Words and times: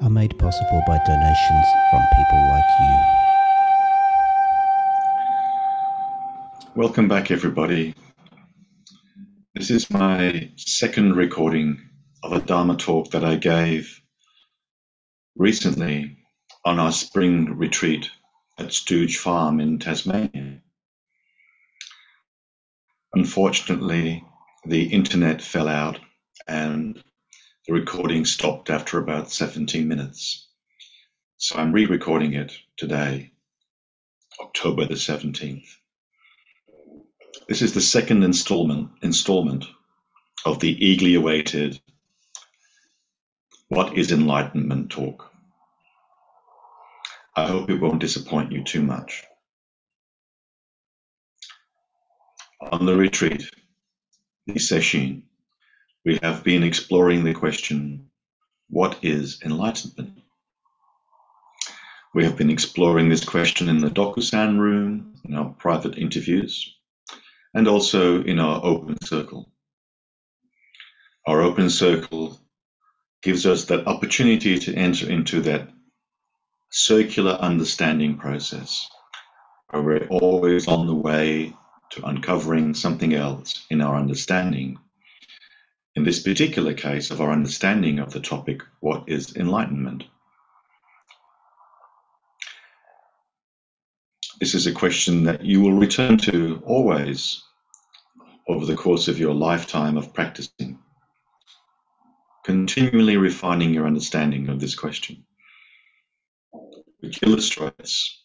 are 0.00 0.10
made 0.10 0.38
possible 0.38 0.80
by 0.86 0.96
donations 1.04 1.66
from 1.90 2.02
people 2.14 2.48
like 2.48 2.64
you. 2.80 2.96
Welcome 6.76 7.08
back, 7.08 7.32
everybody. 7.32 7.94
This 9.54 9.70
is 9.70 9.90
my 9.90 10.52
second 10.56 11.16
recording 11.16 11.80
of 12.22 12.32
a 12.32 12.40
Dharma 12.40 12.76
talk 12.76 13.10
that 13.10 13.24
I 13.24 13.34
gave 13.34 14.00
recently 15.36 16.18
on 16.64 16.78
our 16.78 16.92
spring 16.92 17.56
retreat 17.56 18.08
at 18.56 18.72
Stooge 18.72 19.18
Farm 19.18 19.58
in 19.58 19.80
Tasmania. 19.80 20.60
Unfortunately, 23.14 24.22
the 24.64 24.84
internet 24.84 25.42
fell 25.42 25.66
out 25.66 25.98
and 26.46 27.02
the 27.68 27.74
recording 27.74 28.24
stopped 28.24 28.70
after 28.70 28.98
about 28.98 29.30
17 29.30 29.86
minutes. 29.86 30.48
So 31.36 31.58
I'm 31.58 31.70
re 31.70 31.84
recording 31.84 32.32
it 32.32 32.50
today, 32.78 33.30
October 34.40 34.86
the 34.86 34.94
17th. 34.94 35.66
This 37.46 37.60
is 37.60 37.74
the 37.74 37.82
second 37.82 38.22
installment 38.22 38.88
installment 39.02 39.66
of 40.46 40.60
the 40.60 40.82
eagerly 40.82 41.14
awaited 41.14 41.78
What 43.68 43.98
is 43.98 44.12
Enlightenment 44.12 44.90
talk. 44.90 45.30
I 47.36 47.48
hope 47.48 47.68
it 47.68 47.82
won't 47.82 48.00
disappoint 48.00 48.50
you 48.50 48.64
too 48.64 48.82
much. 48.82 49.24
On 52.62 52.86
the 52.86 52.96
retreat, 52.96 53.44
the 54.46 54.58
session, 54.58 55.27
we 56.04 56.18
have 56.22 56.44
been 56.44 56.62
exploring 56.62 57.24
the 57.24 57.34
question 57.34 58.10
What 58.70 58.98
is 59.02 59.40
enlightenment? 59.44 60.20
We 62.14 62.24
have 62.24 62.36
been 62.36 62.50
exploring 62.50 63.08
this 63.08 63.24
question 63.24 63.68
in 63.68 63.78
the 63.78 63.90
Dokusan 63.90 64.58
room, 64.58 65.14
in 65.24 65.34
our 65.34 65.50
private 65.58 65.98
interviews, 65.98 66.76
and 67.54 67.68
also 67.68 68.22
in 68.22 68.38
our 68.38 68.60
open 68.64 69.00
circle. 69.04 69.52
Our 71.26 71.42
open 71.42 71.68
circle 71.68 72.40
gives 73.22 73.44
us 73.44 73.66
that 73.66 73.86
opportunity 73.86 74.58
to 74.58 74.74
enter 74.74 75.10
into 75.10 75.40
that 75.42 75.68
circular 76.70 77.32
understanding 77.32 78.16
process 78.16 78.88
where 79.70 79.82
we're 79.82 80.06
always 80.08 80.68
on 80.68 80.86
the 80.86 80.94
way 80.94 81.54
to 81.90 82.06
uncovering 82.06 82.74
something 82.74 83.14
else 83.14 83.66
in 83.70 83.80
our 83.80 83.96
understanding. 83.96 84.78
In 85.98 86.04
this 86.04 86.22
particular 86.22 86.74
case 86.74 87.10
of 87.10 87.20
our 87.20 87.32
understanding 87.32 87.98
of 87.98 88.12
the 88.12 88.20
topic, 88.20 88.62
what 88.78 89.08
is 89.08 89.34
enlightenment? 89.34 90.04
This 94.38 94.54
is 94.54 94.68
a 94.68 94.72
question 94.72 95.24
that 95.24 95.44
you 95.44 95.60
will 95.60 95.72
return 95.72 96.16
to 96.18 96.62
always 96.64 97.42
over 98.46 98.64
the 98.64 98.76
course 98.76 99.08
of 99.08 99.18
your 99.18 99.34
lifetime 99.34 99.96
of 99.96 100.14
practicing, 100.14 100.78
continually 102.44 103.16
refining 103.16 103.74
your 103.74 103.88
understanding 103.88 104.48
of 104.48 104.60
this 104.60 104.76
question, 104.76 105.24
which 107.00 107.18
illustrates 107.24 108.22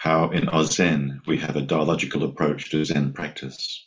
how 0.00 0.30
in 0.30 0.48
our 0.48 0.64
Zen 0.64 1.20
we 1.28 1.38
have 1.38 1.54
a 1.54 1.62
dialogical 1.62 2.24
approach 2.24 2.72
to 2.72 2.84
Zen 2.84 3.12
practice. 3.12 3.86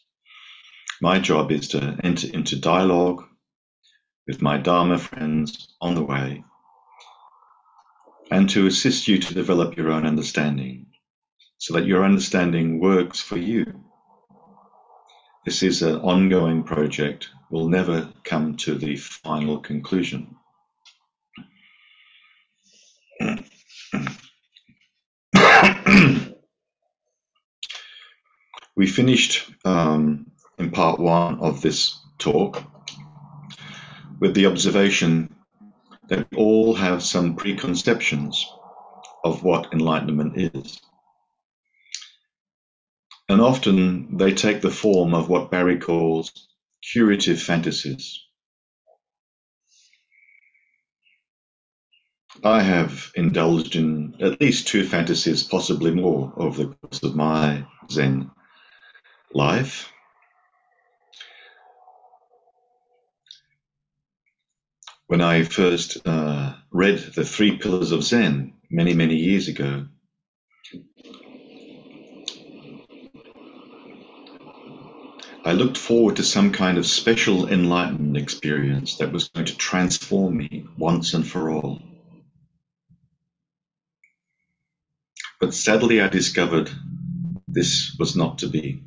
My 1.02 1.20
job 1.20 1.52
is 1.52 1.68
to 1.70 2.00
enter 2.04 2.28
into 2.28 2.56
dialogue 2.56 3.26
with 4.28 4.42
my 4.42 4.58
Dharma 4.58 4.98
friends 4.98 5.76
on 5.82 5.94
the 5.94 6.04
way 6.04 6.44
and 8.32 8.50
to 8.50 8.66
assist 8.68 9.08
you 9.08 9.18
to 9.20 9.34
develop 9.34 9.76
your 9.78 9.92
own 9.92 10.06
understanding 10.06 10.86
so 11.58 11.74
that 11.74 11.86
your 11.86 12.06
understanding 12.06 12.80
works 12.80 13.20
for 13.20 13.38
you. 13.38 13.66
This 15.46 15.64
is 15.64 15.82
an 15.82 15.98
ongoing 15.98 16.64
project, 16.64 17.30
will 17.52 17.68
never 17.68 18.12
come 18.24 18.56
to 18.58 18.76
the 18.76 18.96
final 18.96 19.60
conclusion. 19.60 20.36
we 28.76 28.88
finished 28.88 29.52
um, 29.64 30.32
in 30.58 30.72
part 30.72 31.00
one 31.00 31.40
of 31.40 31.62
this 31.62 32.00
talk 32.18 32.64
with 34.20 34.34
the 34.34 34.46
observation 34.46 35.36
that 36.08 36.28
we 36.32 36.38
all 36.38 36.74
have 36.74 37.04
some 37.04 37.36
preconceptions 37.36 38.46
of 39.24 39.44
what 39.44 39.74
enlightenment 39.74 40.38
is. 40.38 40.80
And 43.28 43.42
often 43.42 44.18
they 44.18 44.34
take 44.34 44.62
the 44.62 44.70
form 44.70 45.14
of 45.14 45.30
what 45.30 45.50
Barry 45.50 45.80
calls 45.80 46.32
curative 46.84 47.42
fantasies. 47.42 48.20
I 52.44 52.62
have 52.62 53.12
indulged 53.16 53.76
in 53.76 54.16
at 54.22 54.40
least 54.40 54.68
two 54.68 54.84
fantasies, 54.84 55.42
possibly 55.42 55.92
more, 55.92 56.32
over 56.38 56.64
the 56.66 56.76
course 56.76 57.02
of 57.02 57.16
my 57.16 57.66
Zen 57.90 58.30
life. 59.34 59.92
When 65.08 65.22
I 65.22 65.44
first 65.44 65.98
uh, 66.08 66.54
read 66.72 66.98
The 66.98 67.24
Three 67.24 67.58
Pillars 67.58 67.92
of 67.92 68.04
Zen 68.04 68.54
many, 68.72 68.96
many 68.96 69.16
years 69.16 69.48
ago, 69.48 69.86
I 75.46 75.52
looked 75.52 75.78
forward 75.78 76.16
to 76.16 76.24
some 76.24 76.52
kind 76.52 76.80
of 76.80 76.88
special 76.88 77.48
enlightenment 77.48 78.18
experience 78.18 78.98
that 78.98 79.12
was 79.12 79.30
going 79.30 79.46
to 79.46 79.56
transform 79.56 80.38
me 80.38 80.66
once 80.76 81.14
and 81.14 81.26
for 81.26 81.52
all. 81.52 81.84
But 85.40 85.54
sadly, 85.54 86.02
I 86.02 86.08
discovered 86.08 86.72
this 87.48 87.96
was 88.00 88.16
not 88.16 88.40
to 88.40 88.48
be. 88.48 88.82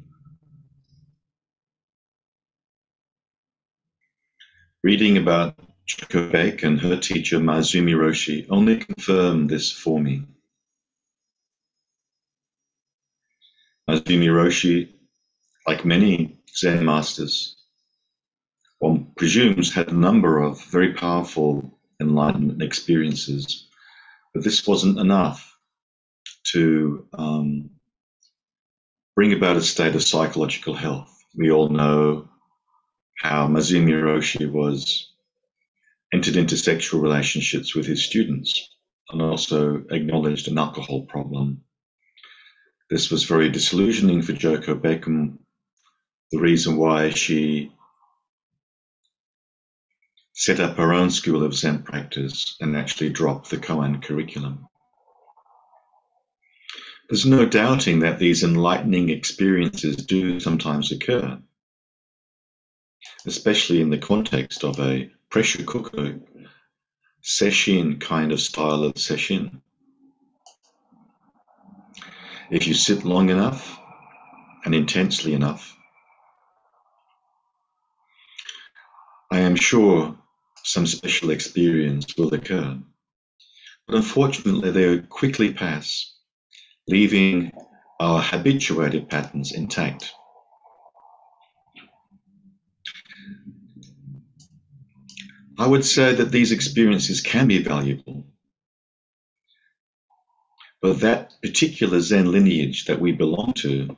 Reading 4.82 5.16
about 5.16 5.54
Joko 5.88 6.30
Beck 6.30 6.62
and 6.62 6.78
her 6.80 6.98
teacher 6.98 7.38
Maezumi 7.38 7.94
Roshi 7.94 8.46
only 8.50 8.76
confirmed 8.76 9.48
this 9.48 9.72
for 9.72 9.98
me. 9.98 10.22
Maezumi 13.88 14.28
Roshi, 14.28 14.90
like 15.66 15.86
many 15.86 16.38
Zen 16.54 16.84
masters, 16.84 17.56
one 18.80 19.06
presumes 19.16 19.72
had 19.72 19.90
a 19.90 19.94
number 19.94 20.40
of 20.40 20.62
very 20.64 20.92
powerful 20.92 21.78
enlightenment 22.00 22.62
experiences, 22.62 23.66
but 24.34 24.44
this 24.44 24.66
wasn't 24.66 24.98
enough 24.98 25.58
to 26.52 27.06
um, 27.14 27.70
bring 29.16 29.32
about 29.32 29.56
a 29.56 29.62
state 29.62 29.94
of 29.94 30.02
psychological 30.02 30.74
health. 30.74 31.12
We 31.34 31.50
all 31.50 31.70
know 31.70 32.28
how 33.16 33.48
Maezumi 33.48 33.92
Roshi 33.92 34.50
was 34.50 35.07
entered 36.12 36.36
into 36.36 36.56
sexual 36.56 37.00
relationships 37.00 37.74
with 37.74 37.86
his 37.86 38.04
students 38.04 38.68
and 39.10 39.20
also 39.22 39.84
acknowledged 39.90 40.48
an 40.48 40.58
alcohol 40.58 41.02
problem. 41.02 41.62
This 42.90 43.10
was 43.10 43.24
very 43.24 43.50
disillusioning 43.50 44.22
for 44.22 44.32
Joko 44.32 44.74
Beckham, 44.74 45.38
the 46.32 46.38
reason 46.38 46.76
why 46.76 47.10
she 47.10 47.72
set 50.34 50.60
up 50.60 50.76
her 50.76 50.94
own 50.94 51.10
school 51.10 51.42
of 51.42 51.54
Zen 51.54 51.82
practice 51.82 52.56
and 52.60 52.76
actually 52.76 53.10
dropped 53.10 53.50
the 53.50 53.56
Koan 53.58 54.02
curriculum. 54.02 54.68
There's 57.08 57.26
no 57.26 57.46
doubting 57.46 58.00
that 58.00 58.18
these 58.18 58.44
enlightening 58.44 59.08
experiences 59.08 59.96
do 59.96 60.40
sometimes 60.40 60.92
occur, 60.92 61.38
especially 63.26 63.80
in 63.80 63.90
the 63.90 63.98
context 63.98 64.62
of 64.62 64.78
a 64.78 65.10
pressure 65.30 65.64
cooker 65.64 66.20
sesshin 67.22 68.00
kind 68.00 68.32
of 68.32 68.40
style 68.40 68.84
of 68.84 68.94
sesshin. 68.94 69.60
If 72.50 72.66
you 72.66 72.74
sit 72.74 73.04
long 73.04 73.28
enough 73.28 73.78
and 74.64 74.74
intensely 74.74 75.34
enough, 75.34 75.76
I 79.30 79.40
am 79.40 79.56
sure 79.56 80.16
some 80.64 80.86
special 80.86 81.30
experience 81.30 82.16
will 82.16 82.32
occur. 82.32 82.78
But 83.86 83.96
unfortunately, 83.96 84.70
they 84.70 84.98
quickly 85.00 85.52
pass, 85.52 86.14
leaving 86.88 87.52
our 88.00 88.22
habituated 88.22 89.08
patterns 89.10 89.52
intact. 89.52 90.12
I 95.58 95.66
would 95.66 95.84
say 95.84 96.14
that 96.14 96.30
these 96.30 96.52
experiences 96.52 97.20
can 97.20 97.48
be 97.48 97.58
valuable, 97.58 98.24
but 100.80 101.00
that 101.00 101.34
particular 101.42 102.00
Zen 102.00 102.30
lineage 102.30 102.84
that 102.84 103.00
we 103.00 103.10
belong 103.10 103.54
to 103.54 103.96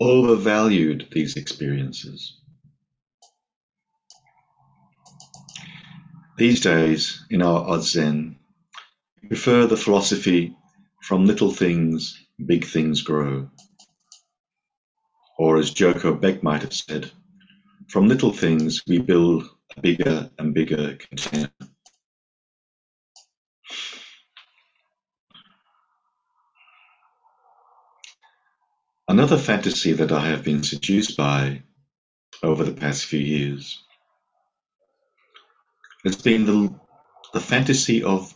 overvalued 0.00 1.08
these 1.12 1.36
experiences. 1.36 2.36
These 6.36 6.60
days, 6.60 7.24
in 7.30 7.42
our 7.42 7.68
Odd 7.68 7.84
Zen, 7.84 8.36
we 9.22 9.28
prefer 9.28 9.66
the 9.66 9.76
philosophy 9.76 10.56
from 11.02 11.26
little 11.26 11.52
things, 11.52 12.18
big 12.44 12.64
things 12.64 13.02
grow. 13.02 13.48
Or 15.38 15.58
as 15.58 15.70
Joko 15.70 16.14
Beck 16.14 16.42
might 16.42 16.62
have 16.62 16.74
said, 16.74 17.10
from 17.88 18.08
little 18.08 18.32
things 18.32 18.82
we 18.86 18.98
build 18.98 19.48
bigger 19.82 20.30
and 20.38 20.54
bigger 20.54 20.96
container. 20.96 21.46
Another 29.08 29.38
fantasy 29.38 29.92
that 29.92 30.12
I 30.12 30.26
have 30.26 30.44
been 30.44 30.62
seduced 30.62 31.16
by 31.16 31.62
over 32.42 32.64
the 32.64 32.72
past 32.72 33.06
few 33.06 33.20
years 33.20 33.82
has 36.04 36.16
been 36.16 36.46
the, 36.46 36.74
the 37.32 37.40
fantasy 37.40 38.02
of 38.02 38.34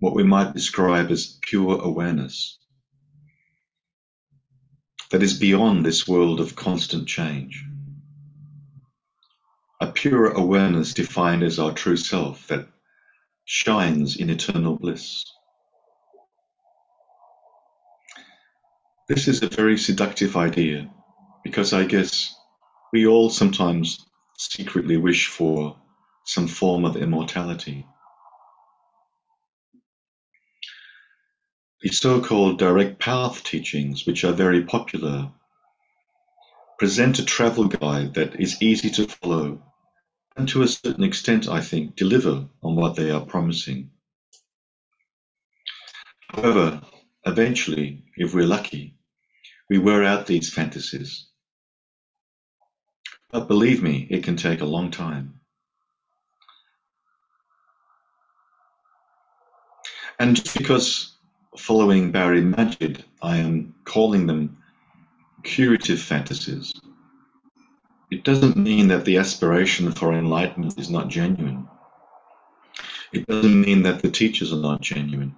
what 0.00 0.14
we 0.14 0.22
might 0.24 0.54
describe 0.54 1.10
as 1.10 1.38
pure 1.42 1.80
awareness 1.80 2.58
that 5.10 5.22
is 5.22 5.38
beyond 5.38 5.84
this 5.84 6.08
world 6.08 6.40
of 6.40 6.56
constant 6.56 7.08
change 7.08 7.64
a 9.80 9.86
pure 9.86 10.30
awareness 10.32 10.92
defined 10.92 11.42
as 11.42 11.58
our 11.58 11.72
true 11.72 11.96
self 11.96 12.46
that 12.48 12.68
shines 13.46 14.16
in 14.16 14.28
eternal 14.28 14.76
bliss. 14.76 15.24
This 19.08 19.26
is 19.26 19.42
a 19.42 19.48
very 19.48 19.78
seductive 19.78 20.36
idea 20.36 20.90
because 21.42 21.72
I 21.72 21.84
guess 21.84 22.34
we 22.92 23.06
all 23.06 23.30
sometimes 23.30 24.06
secretly 24.36 24.98
wish 24.98 25.28
for 25.28 25.76
some 26.24 26.46
form 26.46 26.84
of 26.84 26.96
immortality. 26.96 27.86
The 31.82 31.88
so 31.88 32.20
called 32.20 32.58
direct 32.58 32.98
path 32.98 33.42
teachings, 33.42 34.06
which 34.06 34.24
are 34.24 34.32
very 34.32 34.62
popular, 34.62 35.32
present 36.78 37.18
a 37.18 37.24
travel 37.24 37.64
guide 37.64 38.12
that 38.14 38.38
is 38.38 38.62
easy 38.62 38.90
to 38.90 39.08
follow 39.08 39.62
to 40.48 40.62
a 40.62 40.68
certain 40.68 41.04
extent, 41.04 41.48
I 41.48 41.60
think, 41.60 41.96
deliver 41.96 42.46
on 42.62 42.76
what 42.76 42.96
they 42.96 43.10
are 43.10 43.24
promising. 43.24 43.90
However, 46.28 46.80
eventually, 47.26 48.04
if 48.16 48.34
we're 48.34 48.46
lucky, 48.46 48.94
we 49.68 49.78
wear 49.78 50.04
out 50.04 50.26
these 50.26 50.52
fantasies. 50.52 51.26
But 53.30 53.48
believe 53.48 53.82
me, 53.82 54.06
it 54.10 54.24
can 54.24 54.36
take 54.36 54.60
a 54.60 54.66
long 54.66 54.90
time. 54.90 55.40
And 60.18 60.36
just 60.36 60.58
because 60.58 61.16
following 61.56 62.12
Barry 62.12 62.42
Magid, 62.42 63.02
I 63.22 63.38
am 63.38 63.74
calling 63.84 64.26
them 64.26 64.58
curative 65.42 66.00
fantasies, 66.00 66.72
it 68.10 68.24
doesn't 68.24 68.56
mean 68.56 68.88
that 68.88 69.04
the 69.04 69.18
aspiration 69.18 69.92
for 69.92 70.12
enlightenment 70.12 70.78
is 70.78 70.90
not 70.90 71.08
genuine. 71.08 71.68
It 73.12 73.26
doesn't 73.26 73.60
mean 73.60 73.82
that 73.82 74.02
the 74.02 74.10
teachers 74.10 74.52
are 74.52 74.60
not 74.60 74.80
genuine. 74.80 75.34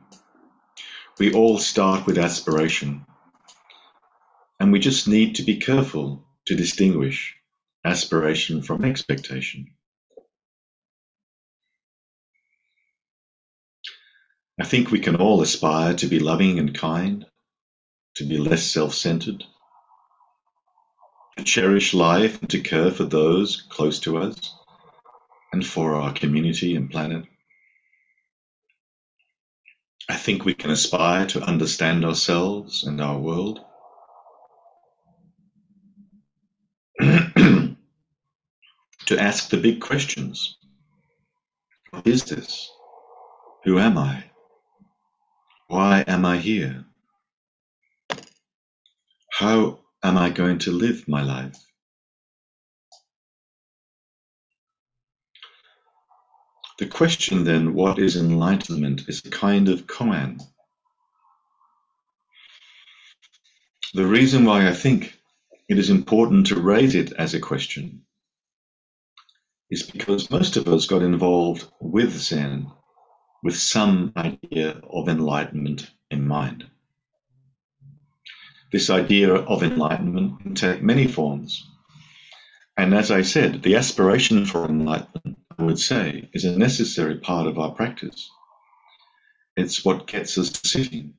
We 1.18 1.34
all 1.34 1.58
start 1.58 2.06
with 2.06 2.18
aspiration. 2.18 3.04
And 4.58 4.72
we 4.72 4.78
just 4.78 5.06
need 5.06 5.36
to 5.36 5.42
be 5.42 5.56
careful 5.56 6.24
to 6.46 6.56
distinguish 6.56 7.34
aspiration 7.84 8.62
from 8.62 8.84
expectation. 8.84 9.66
I 14.60 14.64
think 14.64 14.90
we 14.90 15.00
can 15.00 15.16
all 15.16 15.42
aspire 15.42 15.94
to 15.94 16.06
be 16.06 16.20
loving 16.20 16.58
and 16.58 16.74
kind, 16.74 17.26
to 18.16 18.24
be 18.24 18.38
less 18.38 18.62
self 18.62 18.94
centered, 18.94 19.44
to 21.42 21.50
cherish 21.50 21.92
life 21.92 22.40
and 22.40 22.48
to 22.50 22.60
care 22.60 22.90
for 22.90 23.04
those 23.04 23.62
close 23.68 23.98
to 23.98 24.16
us 24.16 24.36
and 25.52 25.66
for 25.66 25.96
our 25.96 26.12
community 26.12 26.76
and 26.76 26.90
planet. 26.90 27.24
I 30.08 30.14
think 30.14 30.44
we 30.44 30.54
can 30.54 30.70
aspire 30.70 31.26
to 31.26 31.42
understand 31.42 32.04
ourselves 32.04 32.84
and 32.84 33.00
our 33.00 33.18
world. 33.18 33.60
to 37.00 37.76
ask 39.18 39.50
the 39.50 39.56
big 39.56 39.80
questions. 39.80 40.58
What 41.90 42.06
is 42.06 42.22
this? 42.22 42.70
Who 43.64 43.78
am 43.78 43.98
I? 43.98 44.24
Why 45.66 46.04
am 46.06 46.24
I 46.24 46.36
here? 46.38 46.84
How 49.32 49.81
am 50.02 50.18
I 50.18 50.30
going 50.30 50.58
to 50.60 50.72
live 50.72 51.06
my 51.08 51.22
life? 51.22 51.56
The 56.78 56.86
question 56.86 57.44
then, 57.44 57.74
what 57.74 57.98
is 57.98 58.16
enlightenment, 58.16 59.08
is 59.08 59.22
a 59.24 59.30
kind 59.30 59.68
of 59.68 59.86
koan. 59.86 60.40
The 63.94 64.06
reason 64.06 64.44
why 64.44 64.68
I 64.68 64.72
think 64.72 65.18
it 65.68 65.78
is 65.78 65.90
important 65.90 66.46
to 66.46 66.60
raise 66.60 66.94
it 66.94 67.12
as 67.12 67.34
a 67.34 67.40
question 67.40 68.02
is 69.70 69.82
because 69.82 70.30
most 70.30 70.56
of 70.56 70.66
us 70.68 70.86
got 70.86 71.02
involved 71.02 71.66
with 71.80 72.10
Zen 72.18 72.66
with 73.42 73.56
some 73.56 74.12
idea 74.16 74.80
of 74.90 75.08
enlightenment 75.08 75.90
in 76.10 76.26
mind. 76.26 76.64
This 78.72 78.88
idea 78.88 79.34
of 79.34 79.62
enlightenment 79.62 80.40
can 80.40 80.54
take 80.54 80.82
many 80.82 81.06
forms. 81.06 81.68
And 82.74 82.94
as 82.94 83.10
I 83.10 83.20
said, 83.20 83.62
the 83.62 83.76
aspiration 83.76 84.46
for 84.46 84.64
enlightenment, 84.64 85.36
I 85.58 85.62
would 85.62 85.78
say, 85.78 86.30
is 86.32 86.46
a 86.46 86.56
necessary 86.56 87.18
part 87.18 87.46
of 87.46 87.58
our 87.58 87.72
practice. 87.72 88.30
It's 89.58 89.84
what 89.84 90.06
gets 90.06 90.38
us 90.38 90.58
sitting. 90.64 91.12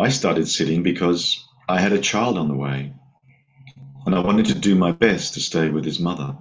I 0.00 0.08
started 0.08 0.48
sitting 0.48 0.82
because 0.82 1.46
I 1.68 1.78
had 1.78 1.92
a 1.92 2.00
child 2.00 2.36
on 2.36 2.48
the 2.48 2.56
way, 2.56 2.92
and 4.04 4.14
I 4.16 4.20
wanted 4.20 4.46
to 4.46 4.54
do 4.56 4.74
my 4.74 4.90
best 4.90 5.34
to 5.34 5.40
stay 5.40 5.68
with 5.68 5.84
his 5.84 6.00
mother. 6.00 6.36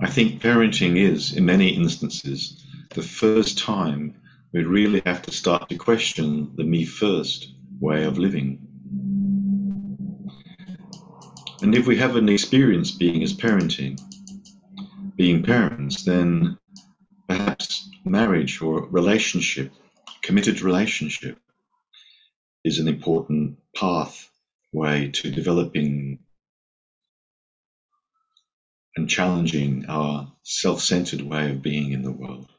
I 0.00 0.08
think 0.08 0.40
parenting 0.40 0.96
is, 0.96 1.32
in 1.32 1.44
many 1.44 1.70
instances, 1.70 2.64
the 2.90 3.02
first 3.02 3.58
time 3.58 4.20
we 4.54 4.62
really 4.62 5.02
have 5.04 5.20
to 5.20 5.32
start 5.32 5.68
to 5.68 5.76
question 5.76 6.52
the 6.54 6.62
me 6.62 6.84
first 6.84 7.54
way 7.80 8.04
of 8.04 8.18
living. 8.18 8.60
And 11.60 11.74
if 11.74 11.88
we 11.88 11.96
have 11.96 12.14
an 12.14 12.28
experience 12.28 12.92
being 12.92 13.24
as 13.24 13.34
parenting, 13.34 14.00
being 15.16 15.42
parents, 15.42 16.04
then 16.04 16.56
perhaps 17.28 17.90
marriage 18.04 18.62
or 18.62 18.86
relationship, 18.90 19.72
committed 20.22 20.60
relationship, 20.60 21.36
is 22.64 22.78
an 22.78 22.86
important 22.86 23.58
pathway 23.74 25.10
to 25.14 25.32
developing 25.32 26.20
and 28.96 29.10
challenging 29.10 29.86
our 29.88 30.32
self 30.44 30.80
centered 30.80 31.22
way 31.22 31.50
of 31.50 31.60
being 31.60 31.90
in 31.90 32.02
the 32.02 32.12
world. 32.12 32.53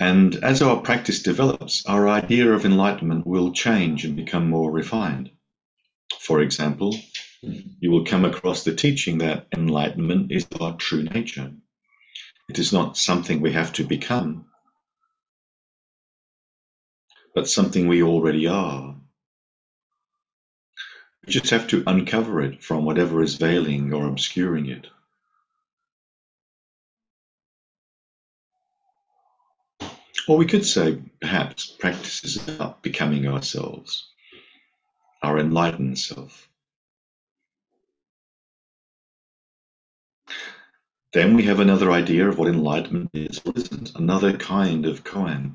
And 0.00 0.36
as 0.36 0.62
our 0.62 0.80
practice 0.80 1.22
develops, 1.22 1.86
our 1.86 2.08
idea 2.08 2.52
of 2.52 2.66
enlightenment 2.66 3.26
will 3.26 3.52
change 3.52 4.04
and 4.04 4.16
become 4.16 4.50
more 4.50 4.70
refined. 4.70 5.30
For 6.20 6.40
example, 6.42 6.96
you 7.42 7.90
will 7.90 8.04
come 8.04 8.24
across 8.24 8.64
the 8.64 8.74
teaching 8.74 9.18
that 9.18 9.46
enlightenment 9.56 10.32
is 10.32 10.46
our 10.60 10.76
true 10.76 11.04
nature. 11.04 11.52
It 12.48 12.58
is 12.58 12.72
not 12.72 12.96
something 12.98 13.40
we 13.40 13.52
have 13.52 13.72
to 13.74 13.84
become, 13.84 14.46
but 17.34 17.48
something 17.48 17.88
we 17.88 18.02
already 18.02 18.46
are. 18.48 18.96
We 21.26 21.32
just 21.32 21.50
have 21.50 21.68
to 21.68 21.84
uncover 21.86 22.42
it 22.42 22.62
from 22.62 22.84
whatever 22.84 23.22
is 23.22 23.36
veiling 23.36 23.92
or 23.92 24.08
obscuring 24.08 24.66
it. 24.66 24.86
Or 30.28 30.36
we 30.36 30.46
could 30.46 30.66
say, 30.66 31.00
perhaps, 31.20 31.66
practice 31.66 32.24
is 32.24 32.48
about 32.48 32.82
becoming 32.82 33.28
ourselves, 33.28 34.08
our 35.22 35.38
enlightened 35.38 35.98
self. 35.98 36.48
Then 41.12 41.36
we 41.36 41.44
have 41.44 41.60
another 41.60 41.92
idea 41.92 42.28
of 42.28 42.38
what 42.38 42.48
enlightenment 42.48 43.10
is 43.14 43.40
or 43.44 43.52
isn't, 43.54 43.94
another 43.94 44.36
kind 44.36 44.84
of 44.84 45.04
koan. 45.04 45.54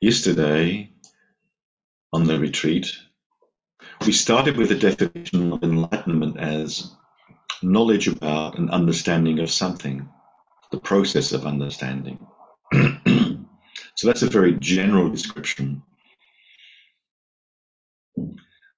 Yesterday, 0.00 0.90
on 2.14 2.24
the 2.24 2.38
retreat, 2.38 2.96
we 4.06 4.12
started 4.12 4.56
with 4.56 4.72
a 4.72 4.74
definition 4.74 5.52
of 5.52 5.62
enlightenment 5.62 6.38
as 6.38 6.90
knowledge 7.62 8.08
about 8.08 8.58
and 8.58 8.70
understanding 8.70 9.38
of 9.40 9.50
something 9.50 10.08
the 10.70 10.78
process 10.78 11.32
of 11.32 11.46
understanding. 11.46 12.18
so 12.72 14.06
that's 14.06 14.22
a 14.22 14.30
very 14.30 14.54
general 14.54 15.10
description. 15.10 15.82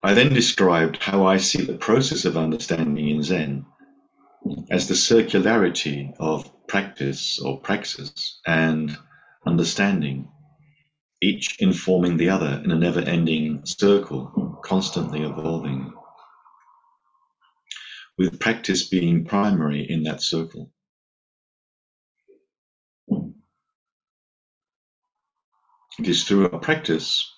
I 0.03 0.15
then 0.15 0.33
described 0.33 0.97
how 0.97 1.27
I 1.27 1.37
see 1.37 1.63
the 1.63 1.79
process 1.79 2.25
of 2.25 2.37
understanding 2.37 3.09
in 3.09 3.23
Zen 3.23 3.67
as 4.71 4.89
the 4.89 4.95
circularity 4.95 6.13
of 6.19 6.51
practice 6.67 7.39
or 7.39 7.61
praxis 7.61 8.41
and 8.47 8.97
understanding, 9.47 10.29
each 11.21 11.57
informing 11.61 12.17
the 12.17 12.31
other 12.31 12.61
in 12.65 12.71
a 12.73 12.79
never 12.79 13.01
ending 13.01 13.65
circle, 13.65 14.59
constantly 14.65 15.23
evolving, 15.23 15.93
with 18.19 18.41
practice 18.41 18.89
being 18.89 19.25
primary 19.25 19.89
in 19.89 20.03
that 20.03 20.23
circle. 20.23 20.71
It 25.99 26.09
is 26.09 26.25
through 26.25 26.51
our 26.51 26.59
practice 26.59 27.31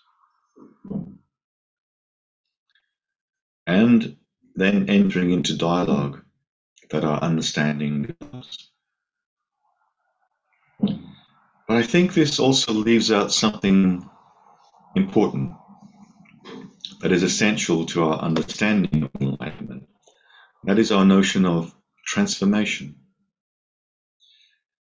and 3.66 4.16
then 4.54 4.88
entering 4.88 5.32
into 5.32 5.56
dialogue 5.56 6.22
that 6.90 7.04
our 7.04 7.18
understanding 7.20 8.02
develops. 8.02 8.70
But 10.80 11.78
I 11.78 11.82
think 11.82 12.14
this 12.14 12.38
also 12.38 12.72
leaves 12.72 13.10
out 13.10 13.32
something 13.32 14.08
important 14.94 15.52
that 17.00 17.10
is 17.10 17.22
essential 17.22 17.86
to 17.86 18.04
our 18.04 18.18
understanding 18.20 19.02
of 19.02 19.10
enlightenment. 19.20 19.88
That 20.64 20.78
is 20.78 20.92
our 20.92 21.04
notion 21.04 21.44
of 21.44 21.74
transformation. 22.06 22.96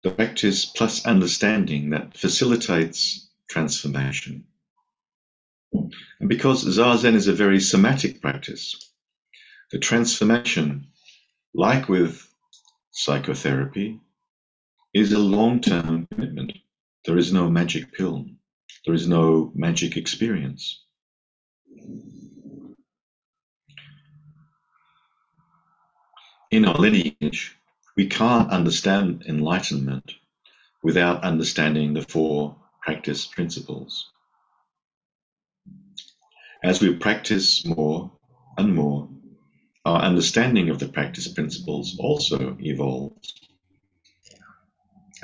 The 0.02 0.10
practice 0.10 0.66
plus 0.66 1.06
understanding 1.06 1.90
that 1.90 2.16
facilitates 2.16 3.25
transformation. 3.48 4.44
And 5.72 6.28
because 6.28 6.64
Zazen 6.64 7.14
is 7.14 7.28
a 7.28 7.32
very 7.32 7.60
somatic 7.60 8.20
practice, 8.20 8.74
the 9.72 9.78
transformation, 9.78 10.88
like 11.54 11.88
with 11.88 12.26
psychotherapy, 12.92 14.00
is 14.94 15.12
a 15.12 15.18
long 15.18 15.60
term 15.60 16.06
commitment. 16.10 16.52
There 17.04 17.18
is 17.18 17.32
no 17.32 17.50
magic 17.50 17.92
pill, 17.92 18.26
there 18.84 18.94
is 18.94 19.06
no 19.06 19.52
magic 19.54 19.96
experience. 19.96 20.82
In 26.50 26.64
our 26.64 26.78
lineage, 26.78 27.56
we 27.96 28.06
can't 28.06 28.50
understand 28.50 29.24
enlightenment 29.26 30.14
without 30.82 31.24
understanding 31.24 31.92
the 31.92 32.04
four 32.08 32.56
practice 32.86 33.26
principles. 33.26 34.12
As 36.62 36.80
we 36.80 36.94
practice 36.94 37.66
more 37.66 38.12
and 38.56 38.72
more, 38.72 39.08
our 39.84 40.00
understanding 40.00 40.70
of 40.70 40.78
the 40.78 40.86
practice 40.86 41.26
principles 41.26 41.96
also 41.98 42.56
evolves. 42.60 43.34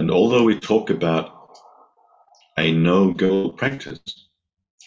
And 0.01 0.11
although 0.11 0.43
we 0.43 0.59
talk 0.59 0.91
about 0.91 1.57
a 2.59 2.73
no 2.73 3.13
goal 3.13 3.53
practice, 3.53 4.01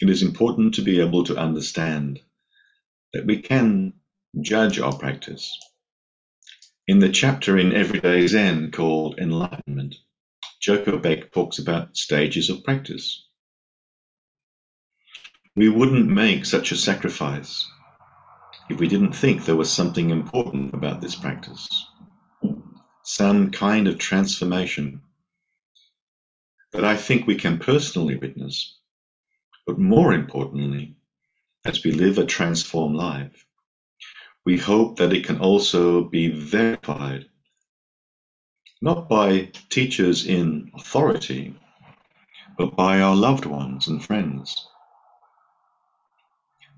it 0.02 0.10
is 0.10 0.22
important 0.22 0.74
to 0.74 0.82
be 0.82 1.00
able 1.00 1.24
to 1.24 1.36
understand 1.36 2.20
that 3.14 3.24
we 3.24 3.40
can 3.40 3.94
judge 4.42 4.78
our 4.78 4.94
practice. 4.94 5.50
In 6.86 6.98
the 6.98 7.08
chapter 7.08 7.56
in 7.56 7.72
Everyday 7.72 8.26
Zen 8.26 8.70
called 8.70 9.18
Enlightenment, 9.18 9.94
Joko 10.66 10.98
Beck 10.98 11.30
talks 11.30 11.60
about 11.60 11.96
stages 11.96 12.50
of 12.50 12.64
practice. 12.64 13.28
We 15.54 15.68
wouldn't 15.68 16.08
make 16.08 16.44
such 16.44 16.72
a 16.72 16.76
sacrifice 16.76 17.64
if 18.68 18.80
we 18.80 18.88
didn't 18.88 19.12
think 19.12 19.44
there 19.44 19.54
was 19.54 19.72
something 19.72 20.10
important 20.10 20.74
about 20.74 21.00
this 21.00 21.14
practice, 21.14 21.68
some 23.04 23.52
kind 23.52 23.86
of 23.86 23.98
transformation 23.98 25.02
that 26.72 26.84
I 26.84 26.96
think 26.96 27.28
we 27.28 27.36
can 27.36 27.58
personally 27.58 28.16
witness, 28.16 28.80
but 29.68 29.78
more 29.78 30.14
importantly, 30.14 30.96
as 31.64 31.84
we 31.84 31.92
live 31.92 32.18
a 32.18 32.26
transformed 32.26 32.96
life, 32.96 33.46
we 34.44 34.56
hope 34.56 34.96
that 34.96 35.12
it 35.12 35.24
can 35.24 35.38
also 35.38 36.02
be 36.02 36.26
verified 36.26 37.26
not 38.82 39.08
by 39.08 39.50
teachers 39.70 40.26
in 40.26 40.70
authority, 40.74 41.54
but 42.58 42.76
by 42.76 43.00
our 43.00 43.14
loved 43.14 43.46
ones 43.46 43.88
and 43.88 44.04
friends. 44.04 44.68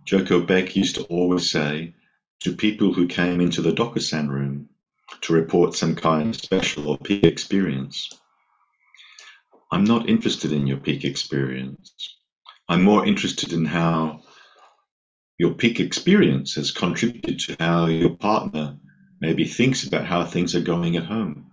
Joko 0.04 0.40
Beck 0.40 0.76
used 0.76 0.94
to 0.94 1.02
always 1.04 1.50
say 1.50 1.94
to 2.40 2.52
people 2.52 2.92
who 2.92 3.06
came 3.06 3.40
into 3.40 3.60
the 3.60 3.72
Dokusan 3.72 4.28
room 4.28 4.68
to 5.22 5.32
report 5.32 5.74
some 5.74 5.94
kind 5.94 6.30
of 6.30 6.40
special 6.40 6.88
or 6.88 6.96
peak 6.98 7.24
experience, 7.24 8.08
I'm 9.72 9.84
not 9.84 10.08
interested 10.08 10.52
in 10.52 10.66
your 10.66 10.78
peak 10.78 11.04
experience. 11.04 12.16
I'm 12.68 12.82
more 12.82 13.04
interested 13.04 13.52
in 13.52 13.64
how 13.64 14.22
your 15.36 15.52
peak 15.52 15.80
experience 15.80 16.54
has 16.54 16.70
contributed 16.70 17.38
to 17.40 17.56
how 17.58 17.86
your 17.86 18.16
partner 18.16 18.78
maybe 19.20 19.44
thinks 19.44 19.86
about 19.86 20.06
how 20.06 20.24
things 20.24 20.54
are 20.54 20.60
going 20.60 20.96
at 20.96 21.04
home 21.04 21.47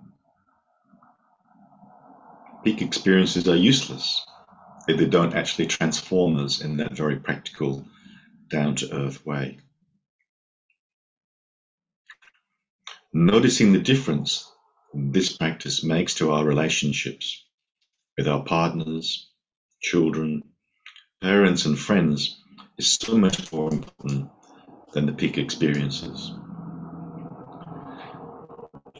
peak 2.65 2.81
experiences 2.81 3.47
are 3.47 3.55
useless 3.55 4.25
if 4.87 4.97
they 4.97 5.05
don't 5.05 5.35
actually 5.35 5.67
transform 5.67 6.35
us 6.37 6.61
in 6.61 6.77
that 6.77 6.93
very 6.93 7.15
practical, 7.15 7.85
down 8.49 8.75
to 8.75 8.91
earth 8.91 9.23
way. 9.23 9.59
Noticing 13.13 13.71
the 13.71 13.79
difference 13.79 14.51
this 14.95 15.37
practice 15.37 15.83
makes 15.83 16.15
to 16.15 16.31
our 16.31 16.43
relationships 16.43 17.45
with 18.17 18.27
our 18.27 18.43
partners, 18.43 19.29
children, 19.81 20.41
parents, 21.21 21.65
and 21.65 21.77
friends 21.77 22.41
is 22.79 22.97
so 22.99 23.15
much 23.15 23.51
more 23.51 23.71
important 23.71 24.27
than 24.93 25.05
the 25.05 25.13
peak 25.13 25.37
experiences. 25.37 26.33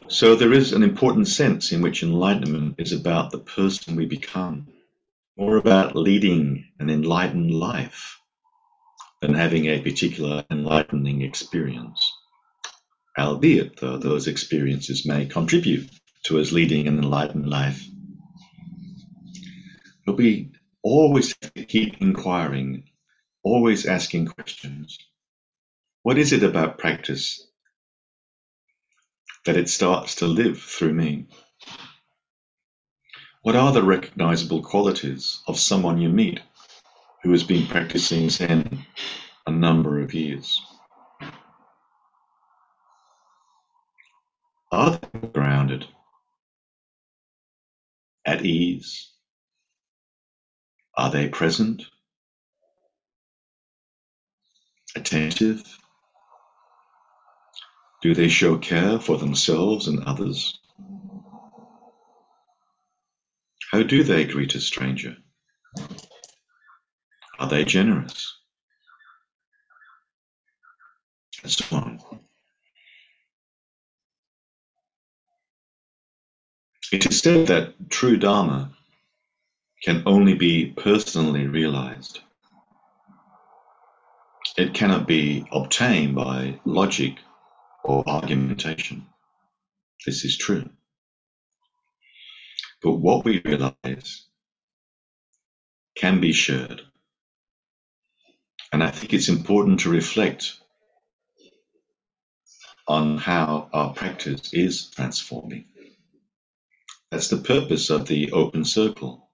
So 0.08 0.36
there 0.36 0.52
is 0.52 0.72
an 0.72 0.84
important 0.84 1.26
sense 1.26 1.72
in 1.72 1.82
which 1.82 2.04
enlightenment 2.04 2.76
is 2.78 2.92
about 2.92 3.32
the 3.32 3.38
person 3.38 3.96
we 3.96 4.06
become, 4.06 4.68
more 5.36 5.56
about 5.56 5.96
leading 5.96 6.66
an 6.78 6.90
enlightened 6.90 7.52
life 7.52 8.20
than 9.20 9.34
having 9.34 9.66
a 9.66 9.80
particular 9.80 10.44
enlightening 10.48 11.22
experience. 11.22 12.00
Albeit, 13.18 13.80
though, 13.80 13.98
those 13.98 14.28
experiences 14.28 15.06
may 15.06 15.26
contribute 15.26 15.90
to 16.24 16.38
us 16.38 16.52
leading 16.52 16.86
an 16.86 16.98
enlightened 16.98 17.48
life. 17.48 17.84
But 20.06 20.16
we 20.16 20.52
always 20.84 21.34
keep 21.66 22.00
inquiring, 22.00 22.84
always 23.42 23.86
asking 23.86 24.28
questions. 24.28 24.98
What 26.04 26.16
is 26.16 26.32
it 26.32 26.44
about 26.44 26.78
practice 26.78 27.44
that 29.46 29.56
it 29.56 29.70
starts 29.70 30.16
to 30.16 30.26
live 30.26 30.60
through 30.60 30.94
me? 30.94 31.26
What 33.42 33.56
are 33.56 33.72
the 33.72 33.82
recognizable 33.82 34.62
qualities 34.62 35.40
of 35.48 35.58
someone 35.58 36.00
you 36.00 36.10
meet 36.10 36.40
who 37.22 37.32
has 37.32 37.44
been 37.44 37.66
practicing 37.66 38.30
Zen 38.30 38.62
a 39.46 39.50
number 39.50 40.00
of 40.00 40.14
years. 40.14 40.60
Are 44.72 44.90
they 44.90 45.28
grounded, 45.28 45.86
at 48.24 48.44
ease? 48.44 49.10
Are 50.96 51.10
they 51.10 51.28
present, 51.28 51.84
attentive? 54.96 55.62
Do 58.06 58.14
they 58.14 58.28
show 58.28 58.56
care 58.56 59.00
for 59.00 59.18
themselves 59.18 59.88
and 59.88 60.04
others? 60.04 60.60
How 63.72 63.82
do 63.82 64.04
they 64.04 64.24
greet 64.24 64.54
a 64.54 64.60
stranger? 64.60 65.16
Are 67.40 67.48
they 67.48 67.64
generous? 67.64 68.32
And 71.42 71.50
so 71.50 71.64
on. 71.76 72.00
It 76.92 77.10
is 77.10 77.18
said 77.18 77.48
that 77.48 77.90
true 77.90 78.18
Dharma 78.18 78.70
can 79.82 80.04
only 80.06 80.34
be 80.34 80.66
personally 80.66 81.48
realized. 81.48 82.20
It 84.56 84.74
cannot 84.74 85.08
be 85.08 85.44
obtained 85.50 86.14
by 86.14 86.60
logic 86.64 87.16
or 87.86 88.08
argumentation. 88.08 89.06
This 90.04 90.24
is 90.24 90.36
true. 90.36 90.68
But 92.82 92.92
what 92.92 93.24
we 93.24 93.40
realize 93.44 94.26
can 95.96 96.20
be 96.20 96.32
shared. 96.32 96.82
And 98.72 98.82
I 98.82 98.90
think 98.90 99.14
it's 99.14 99.28
important 99.28 99.80
to 99.80 99.90
reflect 99.90 100.58
on 102.88 103.18
how 103.18 103.68
our 103.72 103.92
practice 103.94 104.52
is 104.52 104.90
transforming. 104.90 105.66
That's 107.10 107.28
the 107.28 107.38
purpose 107.38 107.90
of 107.90 108.06
the 108.06 108.32
open 108.32 108.64
circle. 108.64 109.30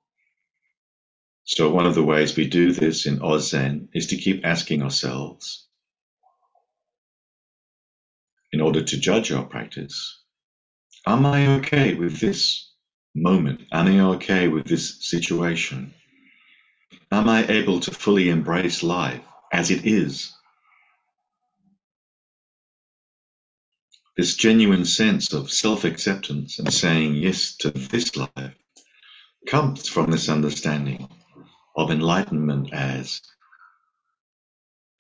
So, 1.45 1.71
one 1.71 1.87
of 1.87 1.95
the 1.95 2.05
ways 2.05 2.37
we 2.37 2.47
do 2.47 2.73
this 2.73 3.07
in 3.07 3.19
Ozen 3.19 3.89
is 3.95 4.07
to 4.09 4.17
keep 4.17 4.45
asking 4.45 4.83
ourselves, 4.83 5.69
in 8.53 8.61
order 8.61 8.83
to 8.83 9.01
judge 9.01 9.33
our 9.33 9.45
practice, 9.45 10.21
am 11.07 11.25
I 11.25 11.47
okay 11.59 11.95
with 11.95 12.21
this 12.21 12.71
moment? 13.15 13.63
Am 13.73 13.87
I 13.89 14.01
okay 14.17 14.49
with 14.49 14.67
this 14.67 14.99
situation? 15.09 15.95
Am 17.11 17.29
I 17.29 17.47
able 17.49 17.81
to 17.81 17.91
fully 17.91 18.29
embrace 18.29 18.83
life 18.83 19.23
as 19.53 19.71
it 19.71 19.87
is? 19.87 20.33
This 24.17 24.37
genuine 24.37 24.85
sense 24.85 25.33
of 25.33 25.51
self 25.51 25.85
acceptance 25.85 26.59
and 26.59 26.73
saying 26.73 27.15
yes 27.15 27.57
to 27.57 27.71
this 27.71 28.15
life 28.17 28.55
comes 29.47 29.89
from 29.89 30.11
this 30.11 30.29
understanding 30.29 31.09
of 31.77 31.91
enlightenment 31.91 32.73
as 32.75 33.23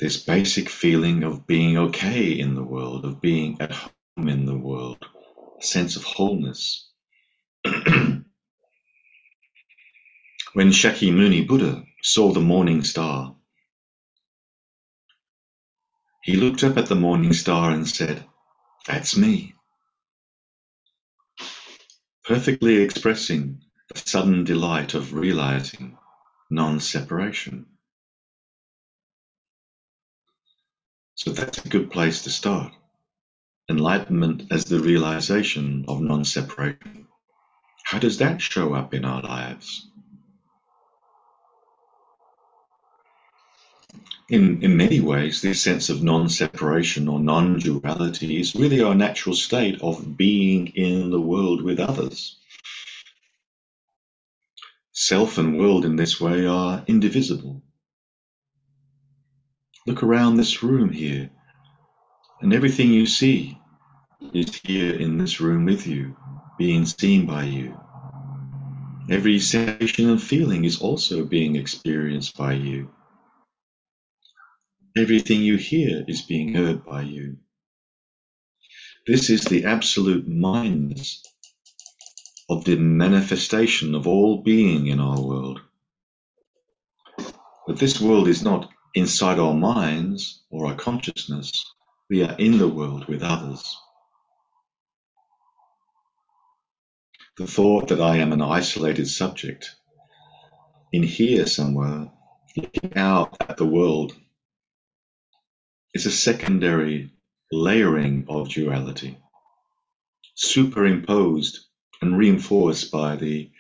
this 0.02 0.16
basic 0.16 0.68
feeling 0.68 1.23
of 1.23 1.47
being 1.47 1.78
okay 1.78 2.32
in 2.32 2.56
the 2.56 2.62
world, 2.64 3.04
of 3.04 3.21
being 3.21 3.56
at 3.61 3.71
home 3.71 4.28
in 4.28 4.47
the 4.47 4.59
world, 4.59 4.99
a 5.61 5.64
sense 5.64 5.94
of 5.94 6.02
wholeness. 6.02 6.90
when 7.64 8.25
Shakyamuni 10.56 11.47
Buddha 11.47 11.85
saw 12.02 12.32
the 12.32 12.40
morning 12.40 12.82
star, 12.82 13.37
he 16.25 16.35
looked 16.35 16.64
up 16.64 16.76
at 16.76 16.87
the 16.87 16.97
morning 16.97 17.32
star 17.32 17.71
and 17.71 17.87
said, 17.87 18.25
That's 18.88 19.16
me. 19.16 19.54
Perfectly 22.25 22.82
expressing 22.82 23.60
the 23.95 24.00
sudden 24.00 24.43
delight 24.43 24.95
of 24.95 25.15
realizing 25.15 25.97
non 26.50 26.80
separation. 26.80 27.67
So 31.25 31.30
that's 31.30 31.65
a 31.65 31.69
good 31.69 31.89
place 31.89 32.23
to 32.23 32.30
start. 32.30 32.73
Enlightenment 33.71 34.43
as 34.50 34.65
the 34.65 34.80
realization 34.80 35.85
of 35.87 36.00
non 36.00 36.25
separation. 36.25 37.06
How 37.85 38.00
does 38.00 38.19
that 38.19 38.43
show 38.43 38.75
up 38.75 38.93
in 38.93 39.04
our 39.04 39.23
lives? 39.23 39.87
In, 44.30 44.65
in 44.65 44.76
many 44.76 44.99
ways, 44.99 45.41
this 45.43 45.61
sense 45.61 45.91
of 45.91 46.02
non 46.02 46.28
separation 46.28 47.06
or 47.06 47.21
non 47.21 47.61
duality 47.61 48.41
is 48.41 48.56
really 48.56 48.82
our 48.82 48.97
natural 48.97 49.37
state 49.37 49.80
of 49.80 50.17
being 50.17 50.67
in 50.75 51.11
the 51.13 51.21
world 51.21 51.63
with 51.63 51.78
others. 51.78 52.35
Self 54.91 55.39
and 55.39 55.56
world 55.56 55.85
in 55.85 55.95
this 55.95 56.21
way 56.21 56.47
are 56.47 56.82
indivisible. 56.89 57.62
Look 59.86 60.02
around 60.02 60.36
this 60.36 60.62
room 60.62 60.90
here, 60.92 61.30
and 62.40 62.52
everything 62.54 62.92
you 62.92 63.06
see 63.06 63.58
is 64.34 64.47
here 64.64 64.92
in 64.95 65.18
this 65.18 65.40
room 65.40 65.66
with 65.66 65.86
you, 65.86 66.16
being 66.58 66.86
seen 67.00 67.26
by 67.26 67.45
you. 67.45 67.76
Every 69.10 69.38
sensation 69.40 70.08
and 70.10 70.23
feeling 70.23 70.64
is 70.64 70.78
also 70.78 71.25
being 71.25 71.56
experienced 71.56 72.36
by 72.36 72.54
you. 72.54 72.90
Everything 74.97 75.42
you 75.42 75.56
hear 75.56 76.04
is 76.08 76.23
being 76.23 76.54
heard 76.54 76.84
by 76.84 77.02
you. 77.02 77.38
This 79.06 79.30
is 79.30 79.42
the 79.42 79.64
absolute 79.64 80.28
mindness 80.28 81.23
of 82.50 82.64
the 82.64 82.76
manifestation 82.76 83.95
of 83.95 84.06
all 84.06 84.42
being 84.42 84.88
in 84.88 85.00
our 85.00 85.21
world. 85.21 85.60
But 87.66 87.78
this 87.78 88.00
world 88.00 88.28
is 88.28 88.42
not 88.42 88.68
inside 88.95 89.39
our 89.39 89.55
minds 89.55 90.43
or 90.50 90.67
our 90.67 90.75
consciousness. 90.75 91.50
We 92.11 92.23
are 92.23 92.37
in 92.39 92.59
the 92.59 92.69
world 92.69 93.07
with 93.07 93.23
others. 93.23 93.76
The 97.39 97.47
thought 97.47 97.89
that 97.89 98.00
I 98.00 98.17
am 98.19 98.33
an 98.33 98.43
isolated 98.43 99.09
subject 99.09 99.75
in 100.93 101.02
here 101.02 101.47
somewhere, 101.47 102.11
looking 102.57 102.97
out 102.97 103.35
at 103.49 103.57
the 103.57 103.67
world, 103.67 104.15
is 105.95 106.05
a 106.05 106.11
secondary 106.11 107.11
layering 107.50 108.26
of 108.28 108.50
duality, 108.50 109.19
superimposed 110.35 111.61
and 112.02 112.19
reinforced 112.19 112.91
by 112.91 113.17
the 113.17 113.50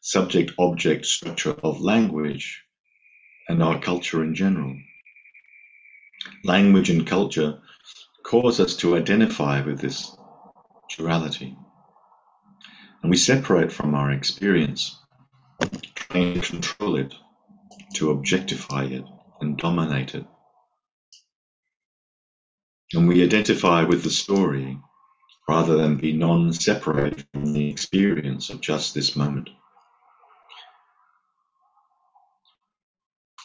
subject 0.00 0.52
object 0.58 1.06
structure 1.06 1.56
of 1.62 1.80
language 1.80 2.62
and 3.48 3.62
our 3.62 3.78
culture 3.80 4.22
in 4.22 4.34
general. 4.34 4.76
Language 6.44 6.90
and 6.90 7.06
culture 7.06 7.60
cause 8.24 8.60
us 8.60 8.76
to 8.76 8.96
identify 8.96 9.60
with 9.60 9.80
this 9.80 10.16
duality. 10.96 11.56
And 13.02 13.10
we 13.10 13.16
separate 13.16 13.70
from 13.70 13.94
our 13.94 14.10
experience, 14.12 14.98
trying 15.94 16.34
to 16.34 16.40
control 16.40 16.96
it, 16.96 17.14
to 17.94 18.10
objectify 18.10 18.84
it 18.84 19.04
and 19.40 19.58
dominate 19.58 20.14
it. 20.14 20.24
And 22.94 23.08
we 23.08 23.22
identify 23.22 23.84
with 23.84 24.04
the 24.04 24.10
story 24.10 24.78
rather 25.48 25.76
than 25.76 25.96
be 25.96 26.12
non 26.12 26.52
separated 26.52 27.26
from 27.32 27.52
the 27.52 27.68
experience 27.68 28.50
of 28.50 28.60
just 28.60 28.94
this 28.94 29.16
moment. 29.16 29.50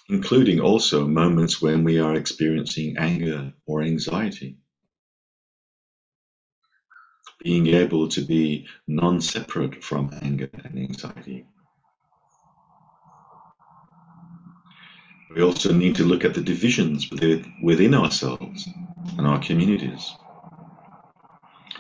Including 0.10 0.60
also 0.60 1.08
moments 1.08 1.62
when 1.62 1.84
we 1.84 2.00
are 2.00 2.16
experiencing 2.16 2.98
anger 2.98 3.54
or 3.68 3.84
anxiety. 3.84 4.58
Being 7.44 7.68
able 7.68 8.08
to 8.10 8.22
be 8.22 8.68
non 8.88 9.22
separate 9.22 9.84
from 9.84 10.10
anger 10.24 10.50
and 10.64 10.80
anxiety. 10.80 11.46
We 15.36 15.44
also 15.44 15.72
need 15.72 15.96
to 15.98 16.06
look 16.06 16.26
at 16.26 16.34
the 16.34 16.42
divisions 16.42 17.08
within 17.62 17.94
ourselves 17.94 18.68
and 19.18 19.28
our 19.28 19.40
communities. 19.40 20.12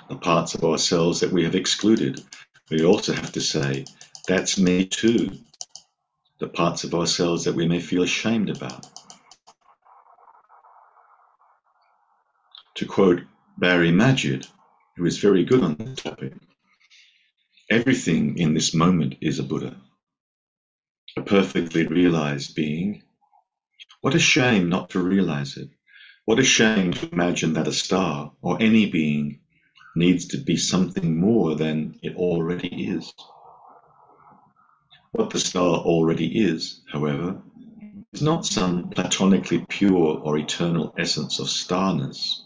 The 0.07 0.17
parts 0.17 0.53
of 0.53 0.63
ourselves 0.63 1.19
that 1.21 1.31
we 1.31 1.43
have 1.43 1.55
excluded, 1.55 2.21
we 2.69 2.85
also 2.85 3.13
have 3.13 3.31
to 3.31 3.41
say, 3.41 3.85
that's 4.27 4.59
me 4.59 4.85
too. 4.85 5.29
The 6.39 6.47
parts 6.49 6.83
of 6.83 6.95
ourselves 6.95 7.45
that 7.45 7.55
we 7.55 7.67
may 7.67 7.79
feel 7.79 8.03
ashamed 8.03 8.49
about. 8.49 8.87
To 12.75 12.85
quote 12.85 13.21
Barry 13.57 13.91
Magid, 13.91 14.47
who 14.97 15.05
is 15.05 15.17
very 15.19 15.45
good 15.45 15.63
on 15.63 15.75
this 15.75 15.99
topic, 15.99 16.33
everything 17.69 18.37
in 18.37 18.53
this 18.53 18.73
moment 18.73 19.15
is 19.21 19.39
a 19.39 19.43
Buddha, 19.43 19.77
a 21.17 21.21
perfectly 21.21 21.87
realized 21.87 22.55
being 22.55 23.01
What 24.01 24.15
a 24.15 24.19
shame 24.19 24.69
not 24.69 24.91
to 24.91 24.99
realize 25.01 25.57
it. 25.57 25.69
What 26.25 26.39
a 26.39 26.43
shame 26.43 26.93
to 26.93 27.09
imagine 27.11 27.53
that 27.53 27.67
a 27.67 27.73
star 27.73 28.31
or 28.41 28.61
any 28.61 28.85
being 28.85 29.39
needs 29.95 30.27
to 30.27 30.37
be 30.37 30.55
something 30.57 31.19
more 31.19 31.55
than 31.55 31.99
it 32.01 32.15
already 32.15 32.87
is. 32.87 33.13
What 35.11 35.31
the 35.31 35.39
star 35.39 35.77
already 35.77 36.39
is, 36.39 36.81
however, 36.91 37.41
is 38.13 38.21
not 38.21 38.45
some 38.45 38.91
platonically 38.91 39.65
pure 39.67 40.19
or 40.19 40.37
eternal 40.37 40.93
essence 40.99 41.39
of 41.39 41.49
starness, 41.49 42.45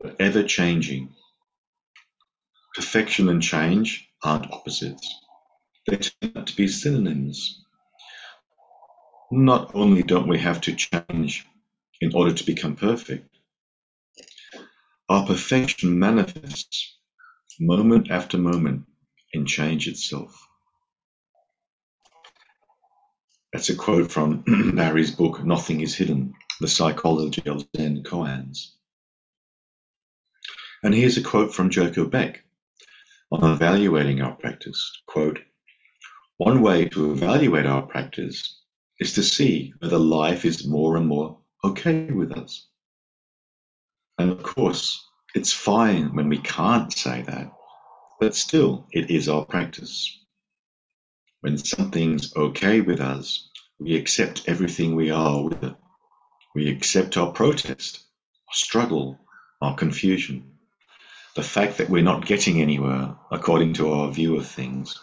but 0.00 0.16
ever 0.20 0.42
changing. 0.42 1.14
Perfection 2.74 3.28
and 3.28 3.42
change 3.42 4.08
aren't 4.22 4.50
opposites, 4.50 5.14
they 5.86 5.96
turn 5.96 6.32
out 6.34 6.46
to 6.46 6.56
be 6.56 6.66
synonyms. 6.66 7.62
Not 9.30 9.74
only 9.74 10.02
don't 10.02 10.28
we 10.28 10.38
have 10.38 10.62
to 10.62 10.74
change 10.74 11.44
in 12.00 12.14
order 12.14 12.32
to 12.32 12.44
become 12.46 12.74
perfect, 12.74 13.28
our 15.10 15.26
perfection 15.26 15.98
manifests 15.98 16.96
moment 17.60 18.10
after 18.10 18.38
moment 18.38 18.86
in 19.34 19.44
change 19.44 19.88
itself. 19.88 20.47
That's 23.52 23.70
a 23.70 23.74
quote 23.76 24.12
from 24.12 24.44
Barry's 24.76 25.10
book, 25.10 25.42
Nothing 25.42 25.80
is 25.80 25.94
Hidden 25.94 26.34
The 26.60 26.68
Psychology 26.68 27.42
of 27.46 27.64
Zen 27.76 28.02
Koans. 28.02 28.72
And 30.82 30.94
here's 30.94 31.16
a 31.16 31.22
quote 31.22 31.54
from 31.54 31.70
Joko 31.70 32.04
Beck 32.04 32.44
on 33.32 33.50
evaluating 33.50 34.20
our 34.20 34.34
practice. 34.34 34.92
Quote, 35.06 35.40
one 36.36 36.60
way 36.60 36.84
to 36.90 37.10
evaluate 37.10 37.66
our 37.66 37.82
practice 37.82 38.60
is 39.00 39.14
to 39.14 39.22
see 39.22 39.72
whether 39.78 39.98
life 39.98 40.44
is 40.44 40.66
more 40.66 40.96
and 40.96 41.06
more 41.06 41.38
okay 41.64 42.10
with 42.12 42.32
us. 42.32 42.68
And 44.18 44.30
of 44.30 44.42
course, 44.42 45.04
it's 45.34 45.52
fine 45.52 46.14
when 46.14 46.28
we 46.28 46.38
can't 46.38 46.92
say 46.92 47.22
that, 47.22 47.50
but 48.20 48.34
still, 48.34 48.86
it 48.92 49.10
is 49.10 49.28
our 49.28 49.44
practice. 49.44 50.18
When 51.40 51.56
something's 51.56 52.34
okay 52.34 52.80
with 52.80 53.00
us, 53.00 53.48
we 53.78 53.96
accept 53.96 54.48
everything 54.48 54.96
we 54.96 55.10
are 55.10 55.44
with 55.44 55.62
it. 55.62 55.74
We 56.54 56.68
accept 56.68 57.16
our 57.16 57.30
protest, 57.30 58.00
our 58.48 58.54
struggle, 58.54 59.20
our 59.62 59.76
confusion, 59.76 60.58
the 61.36 61.44
fact 61.44 61.78
that 61.78 61.88
we're 61.88 62.02
not 62.02 62.26
getting 62.26 62.60
anywhere 62.60 63.14
according 63.30 63.74
to 63.74 63.92
our 63.92 64.10
view 64.10 64.36
of 64.36 64.48
things. 64.48 64.98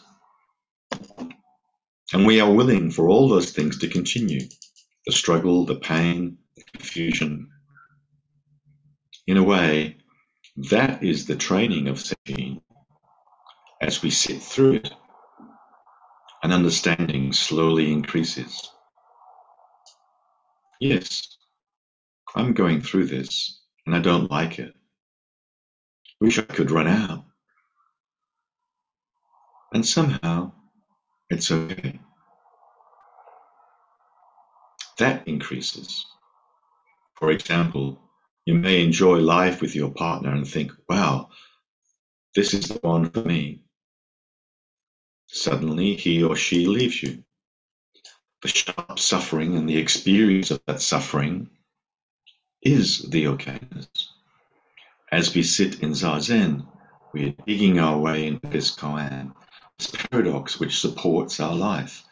And 2.11 2.25
we 2.25 2.41
are 2.41 2.51
willing 2.51 2.91
for 2.91 3.07
all 3.07 3.29
those 3.29 3.51
things 3.51 3.79
to 3.79 3.87
continue 3.87 4.41
the 5.05 5.13
struggle, 5.13 5.65
the 5.65 5.75
pain, 5.75 6.37
the 6.57 6.63
confusion. 6.63 7.49
In 9.25 9.37
a 9.37 9.43
way, 9.43 9.97
that 10.69 11.01
is 11.01 11.25
the 11.25 11.37
training 11.37 11.87
of 11.87 11.97
Sesshin 11.97 12.61
as 13.81 14.03
we 14.03 14.09
sit 14.09 14.41
through 14.41 14.73
it 14.73 14.91
and 16.43 16.53
understanding 16.53 17.33
slowly 17.33 17.91
increases. 17.91 18.69
Yes, 20.79 21.27
I'm 22.35 22.53
going 22.53 22.81
through 22.81 23.05
this 23.05 23.61
and 23.85 23.95
I 23.95 23.99
don't 23.99 24.29
like 24.29 24.59
it. 24.59 24.73
Wish 26.21 26.37
I 26.37 26.43
could 26.43 26.71
run 26.71 26.87
out. 26.87 27.25
And 29.73 29.85
somehow 29.85 30.51
it's 31.29 31.51
okay. 31.51 31.99
That 34.97 35.27
increases. 35.27 36.05
For 37.15 37.31
example, 37.31 37.99
you 38.45 38.53
may 38.53 38.81
enjoy 38.81 39.17
life 39.19 39.61
with 39.61 39.75
your 39.75 39.89
partner 39.91 40.31
and 40.31 40.47
think, 40.47 40.71
wow, 40.87 41.29
this 42.35 42.53
is 42.53 42.67
the 42.67 42.79
one 42.81 43.09
for 43.09 43.23
me. 43.23 43.64
Suddenly, 45.27 45.95
he 45.95 46.23
or 46.23 46.35
she 46.35 46.65
leaves 46.65 47.01
you. 47.01 47.23
The 48.41 48.47
sharp 48.47 48.99
suffering 48.99 49.55
and 49.55 49.67
the 49.67 49.77
experience 49.77 50.51
of 50.51 50.61
that 50.67 50.81
suffering 50.81 51.49
is 52.61 52.99
the 53.09 53.25
okayness. 53.25 53.87
As 55.11 55.33
we 55.33 55.43
sit 55.43 55.81
in 55.81 55.91
Zazen, 55.91 56.67
we 57.13 57.29
are 57.29 57.43
digging 57.45 57.79
our 57.79 57.97
way 57.97 58.27
into 58.27 58.47
this 58.47 58.75
koan, 58.75 59.33
this 59.77 59.91
paradox 59.91 60.59
which 60.59 60.79
supports 60.79 61.39
our 61.39 61.55
life. 61.55 62.03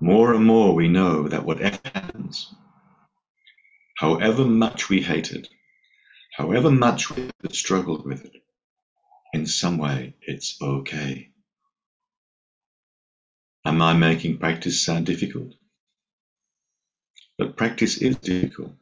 More 0.00 0.34
and 0.34 0.44
more 0.44 0.74
we 0.74 0.88
know 0.88 1.28
that 1.28 1.44
whatever 1.44 1.78
happens, 1.84 2.52
however 3.96 4.44
much 4.44 4.88
we 4.88 5.00
hate 5.00 5.30
it, 5.32 5.48
however 6.36 6.70
much 6.70 7.10
we 7.10 7.30
have 7.42 7.54
struggled 7.54 8.04
with 8.04 8.24
it, 8.24 8.42
in 9.32 9.46
some 9.46 9.78
way 9.78 10.14
it's 10.22 10.60
okay. 10.60 11.30
Am 13.66 13.80
I 13.80 13.94
making 13.94 14.36
practice 14.36 14.84
sound 14.84 15.06
difficult? 15.06 15.54
But 17.38 17.56
practice 17.56 17.96
is 17.96 18.16
difficult. 18.16 18.74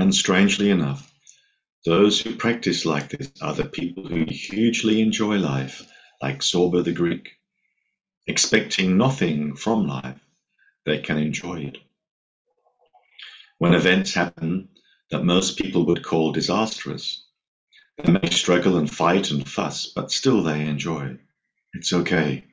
And 0.00 0.12
strangely 0.12 0.70
enough, 0.70 1.12
those 1.84 2.20
who 2.20 2.34
practice 2.34 2.84
like 2.84 3.10
this 3.10 3.30
are 3.40 3.54
the 3.54 3.66
people 3.68 4.08
who 4.08 4.24
hugely 4.28 5.00
enjoy 5.00 5.38
life, 5.38 5.86
like 6.20 6.40
Zorba 6.40 6.82
the 6.82 6.92
Greek. 6.92 7.28
Expecting 8.26 8.98
nothing 8.98 9.54
from 9.54 9.86
life, 9.86 10.20
they 10.84 10.98
can 10.98 11.18
enjoy 11.18 11.60
it. 11.60 11.78
When 13.58 13.74
events 13.74 14.12
happen 14.12 14.70
that 15.12 15.24
most 15.24 15.56
people 15.56 15.86
would 15.86 16.04
call 16.04 16.32
disastrous, 16.32 17.26
they 17.98 18.10
may 18.10 18.30
struggle 18.30 18.76
and 18.76 18.92
fight 18.92 19.30
and 19.30 19.48
fuss, 19.48 19.86
but 19.86 20.10
still 20.10 20.42
they 20.42 20.66
enjoy. 20.66 21.06
it. 21.06 21.20
It's 21.74 21.92
okay 21.92 22.47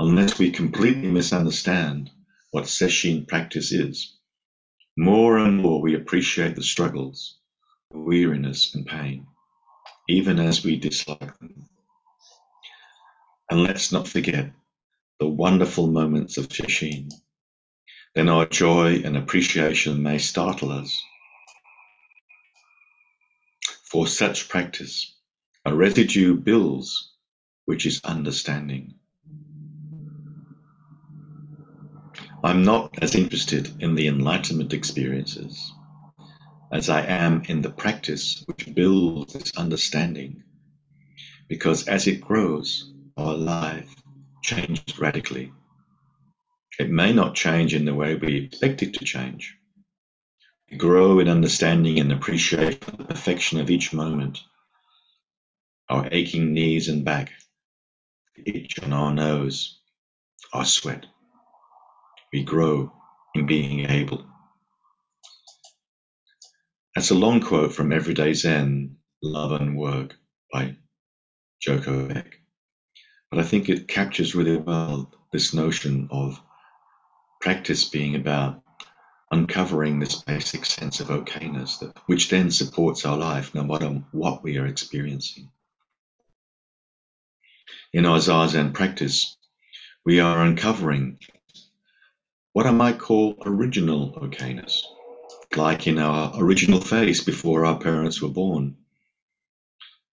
unless 0.00 0.38
we 0.38 0.50
completely 0.50 1.08
misunderstand 1.08 2.10
what 2.52 2.64
Sesshin 2.64 3.28
practice 3.28 3.70
is. 3.70 4.16
More 4.96 5.36
and 5.36 5.58
more 5.58 5.82
we 5.82 5.94
appreciate 5.94 6.56
the 6.56 6.62
struggles, 6.62 7.38
the 7.90 7.98
weariness 7.98 8.74
and 8.74 8.86
pain, 8.86 9.26
even 10.08 10.38
as 10.38 10.64
we 10.64 10.76
dislike 10.76 11.38
them. 11.38 11.68
And 13.50 13.62
let's 13.62 13.92
not 13.92 14.08
forget 14.08 14.52
the 15.18 15.28
wonderful 15.28 15.86
moments 15.86 16.38
of 16.38 16.48
Sesshin. 16.48 17.12
Then 18.14 18.30
our 18.30 18.46
joy 18.46 19.02
and 19.04 19.18
appreciation 19.18 20.02
may 20.02 20.16
startle 20.16 20.72
us. 20.72 20.98
For 23.84 24.06
such 24.06 24.48
practice, 24.48 25.14
a 25.66 25.74
residue 25.74 26.36
builds, 26.36 27.12
which 27.66 27.84
is 27.84 28.00
understanding. 28.02 28.94
I'm 32.42 32.62
not 32.62 33.02
as 33.02 33.14
interested 33.14 33.82
in 33.82 33.94
the 33.94 34.06
enlightenment 34.06 34.72
experiences 34.72 35.74
as 36.72 36.88
I 36.88 37.04
am 37.04 37.42
in 37.48 37.60
the 37.60 37.68
practice 37.68 38.42
which 38.46 38.74
builds 38.74 39.34
this 39.34 39.52
understanding, 39.58 40.42
because 41.48 41.86
as 41.86 42.06
it 42.06 42.22
grows, 42.22 42.94
our 43.18 43.34
life 43.34 43.94
changes 44.42 44.98
radically. 44.98 45.52
It 46.78 46.88
may 46.88 47.12
not 47.12 47.34
change 47.34 47.74
in 47.74 47.84
the 47.84 47.94
way 47.94 48.14
we 48.14 48.36
expect 48.36 48.82
it 48.82 48.94
to 48.94 49.04
change. 49.04 49.54
We 50.70 50.78
grow 50.78 51.18
in 51.18 51.28
understanding 51.28 52.00
and 52.00 52.10
appreciation 52.10 52.78
of 52.88 52.96
the 52.96 53.04
perfection 53.04 53.60
of 53.60 53.68
each 53.68 53.92
moment. 53.92 54.40
Our 55.90 56.08
aching 56.10 56.54
knees 56.54 56.88
and 56.88 57.04
back, 57.04 57.32
the 58.34 58.50
itch 58.56 58.82
on 58.82 58.94
our 58.94 59.12
nose, 59.12 59.78
our 60.54 60.64
sweat 60.64 61.04
we 62.32 62.44
grow 62.44 62.92
in 63.34 63.46
being 63.46 63.90
able. 63.90 64.24
That's 66.94 67.10
a 67.10 67.14
long 67.14 67.40
quote 67.40 67.72
from 67.72 67.92
Everyday 67.92 68.34
Zen, 68.34 68.96
Love 69.22 69.52
and 69.52 69.76
Work 69.76 70.16
by 70.52 70.76
Joko 71.60 72.08
Beck. 72.08 72.40
But 73.30 73.40
I 73.40 73.42
think 73.44 73.68
it 73.68 73.88
captures 73.88 74.34
really 74.34 74.56
well 74.56 75.12
this 75.32 75.54
notion 75.54 76.08
of 76.10 76.40
practice 77.40 77.88
being 77.88 78.16
about 78.16 78.62
uncovering 79.30 79.98
this 80.00 80.22
basic 80.22 80.66
sense 80.66 80.98
of 80.98 81.08
okayness, 81.08 81.78
that, 81.78 81.96
which 82.06 82.28
then 82.28 82.50
supports 82.50 83.06
our 83.06 83.16
life 83.16 83.54
no 83.54 83.62
matter 83.62 84.02
what 84.10 84.42
we 84.42 84.58
are 84.58 84.66
experiencing. 84.66 85.48
In 87.92 88.06
our 88.06 88.18
Zazen 88.18 88.74
practice, 88.74 89.36
we 90.04 90.18
are 90.18 90.42
uncovering 90.42 91.18
what 92.52 92.66
I 92.66 92.72
might 92.72 92.98
call 92.98 93.36
original 93.46 94.12
okayness, 94.14 94.82
like 95.56 95.86
in 95.86 95.98
our 95.98 96.32
original 96.42 96.80
face 96.80 97.22
before 97.22 97.64
our 97.64 97.78
parents 97.78 98.20
were 98.20 98.28
born, 98.28 98.76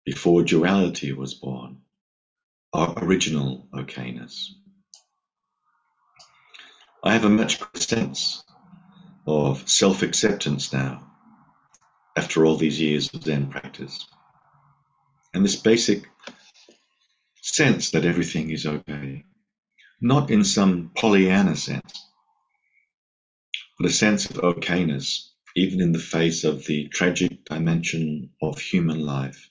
before 0.05 0.43
duality 0.43 1.13
was 1.13 1.33
born, 1.33 1.79
our 2.73 2.93
original 3.03 3.67
okayness. 3.73 4.49
I 7.03 7.13
have 7.13 7.25
a 7.25 7.29
much 7.29 7.59
greater 7.59 7.79
sense 7.79 8.43
of 9.25 9.67
self 9.67 10.03
acceptance 10.03 10.71
now, 10.71 11.11
after 12.15 12.45
all 12.45 12.55
these 12.57 12.79
years 12.79 13.13
of 13.13 13.23
Zen 13.23 13.49
practice. 13.49 14.05
And 15.33 15.43
this 15.43 15.55
basic 15.55 16.07
sense 17.41 17.91
that 17.91 18.05
everything 18.05 18.51
is 18.51 18.65
okay, 18.65 19.25
not 20.01 20.31
in 20.31 20.43
some 20.43 20.91
Pollyanna 20.95 21.55
sense, 21.55 22.06
a 23.85 23.89
sense 23.89 24.29
of 24.29 24.37
okayness, 24.37 25.29
even 25.55 25.81
in 25.81 25.91
the 25.91 25.99
face 25.99 26.43
of 26.43 26.65
the 26.65 26.87
tragic 26.87 27.45
dimension 27.45 28.29
of 28.41 28.59
human 28.59 28.99
life. 29.05 29.49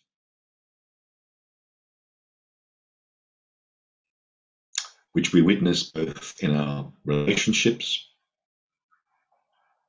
Which 5.12 5.32
we 5.32 5.42
witness 5.42 5.84
both 5.84 6.34
in 6.40 6.56
our 6.56 6.92
relationships 7.04 8.06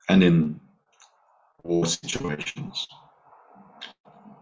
and 0.07 0.23
in 0.23 0.59
war 1.63 1.85
situations, 1.85 2.87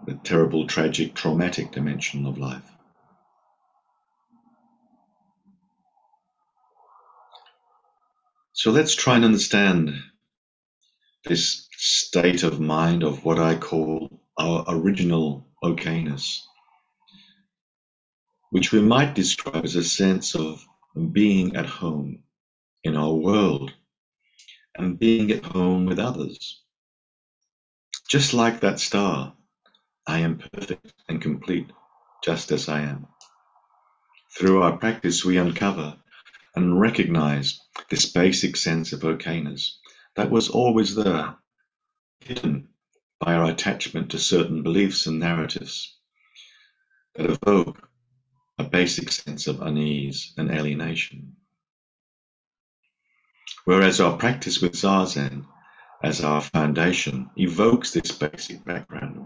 the 0.05 0.13
terrible, 0.23 0.67
tragic, 0.67 1.15
traumatic 1.15 1.71
dimension 1.71 2.25
of 2.25 2.37
life. 2.37 2.74
So 8.65 8.71
let's 8.71 8.95
try 8.95 9.15
and 9.15 9.23
understand 9.23 9.93
this 11.23 11.67
state 11.77 12.41
of 12.41 12.59
mind 12.59 13.03
of 13.03 13.23
what 13.23 13.37
I 13.37 13.53
call 13.53 14.09
our 14.39 14.65
original 14.67 15.45
okayness, 15.63 16.39
which 18.49 18.71
we 18.71 18.81
might 18.81 19.13
describe 19.13 19.65
as 19.65 19.75
a 19.75 19.83
sense 19.83 20.33
of 20.33 20.65
being 21.11 21.55
at 21.55 21.67
home 21.67 22.23
in 22.83 22.97
our 22.97 23.13
world 23.13 23.71
and 24.75 24.97
being 24.97 25.29
at 25.29 25.45
home 25.45 25.85
with 25.85 25.99
others. 25.99 26.63
Just 28.09 28.33
like 28.33 28.61
that 28.61 28.79
star, 28.79 29.35
I 30.07 30.21
am 30.21 30.39
perfect 30.39 30.91
and 31.07 31.21
complete 31.21 31.69
just 32.23 32.51
as 32.51 32.67
I 32.67 32.81
am. 32.81 33.05
Through 34.35 34.63
our 34.63 34.75
practice, 34.75 35.23
we 35.23 35.37
uncover 35.37 35.97
and 36.55 36.79
recognize 36.79 37.59
this 37.89 38.11
basic 38.11 38.55
sense 38.55 38.93
of 38.93 39.01
okayness 39.01 39.71
that 40.15 40.31
was 40.31 40.49
always 40.49 40.95
there, 40.95 41.35
hidden 42.21 42.67
by 43.19 43.33
our 43.33 43.49
attachment 43.51 44.11
to 44.11 44.19
certain 44.19 44.63
beliefs 44.63 45.07
and 45.07 45.19
narratives 45.19 45.97
that 47.15 47.29
evoke 47.29 47.89
a 48.57 48.63
basic 48.63 49.11
sense 49.11 49.47
of 49.47 49.61
unease 49.61 50.33
and 50.37 50.49
alienation. 50.49 51.35
Whereas 53.65 53.99
our 53.99 54.17
practice 54.17 54.61
with 54.61 54.73
Zazen 54.73 55.45
as 56.03 56.23
our 56.23 56.41
foundation 56.41 57.29
evokes 57.35 57.91
this 57.91 58.11
basic 58.11 58.63
background, 58.63 59.25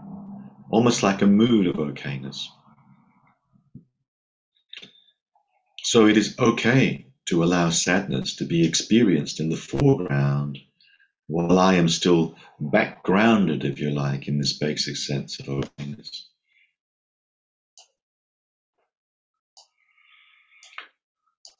almost 0.70 1.02
like 1.02 1.22
a 1.22 1.26
mood 1.26 1.66
of 1.66 1.76
okayness. 1.76 2.46
So 5.82 6.06
it 6.06 6.16
is 6.16 6.38
okay 6.38 7.09
to 7.30 7.44
allow 7.44 7.70
sadness 7.70 8.34
to 8.34 8.44
be 8.44 8.66
experienced 8.66 9.38
in 9.38 9.48
the 9.48 9.56
foreground 9.56 10.58
while 11.28 11.60
I 11.60 11.74
am 11.74 11.88
still 11.88 12.34
backgrounded, 12.58 13.64
if 13.64 13.78
you 13.78 13.90
like, 13.90 14.26
in 14.26 14.38
this 14.38 14.58
basic 14.58 14.96
sense 14.96 15.38
of 15.38 15.46
okayness. 15.46 16.10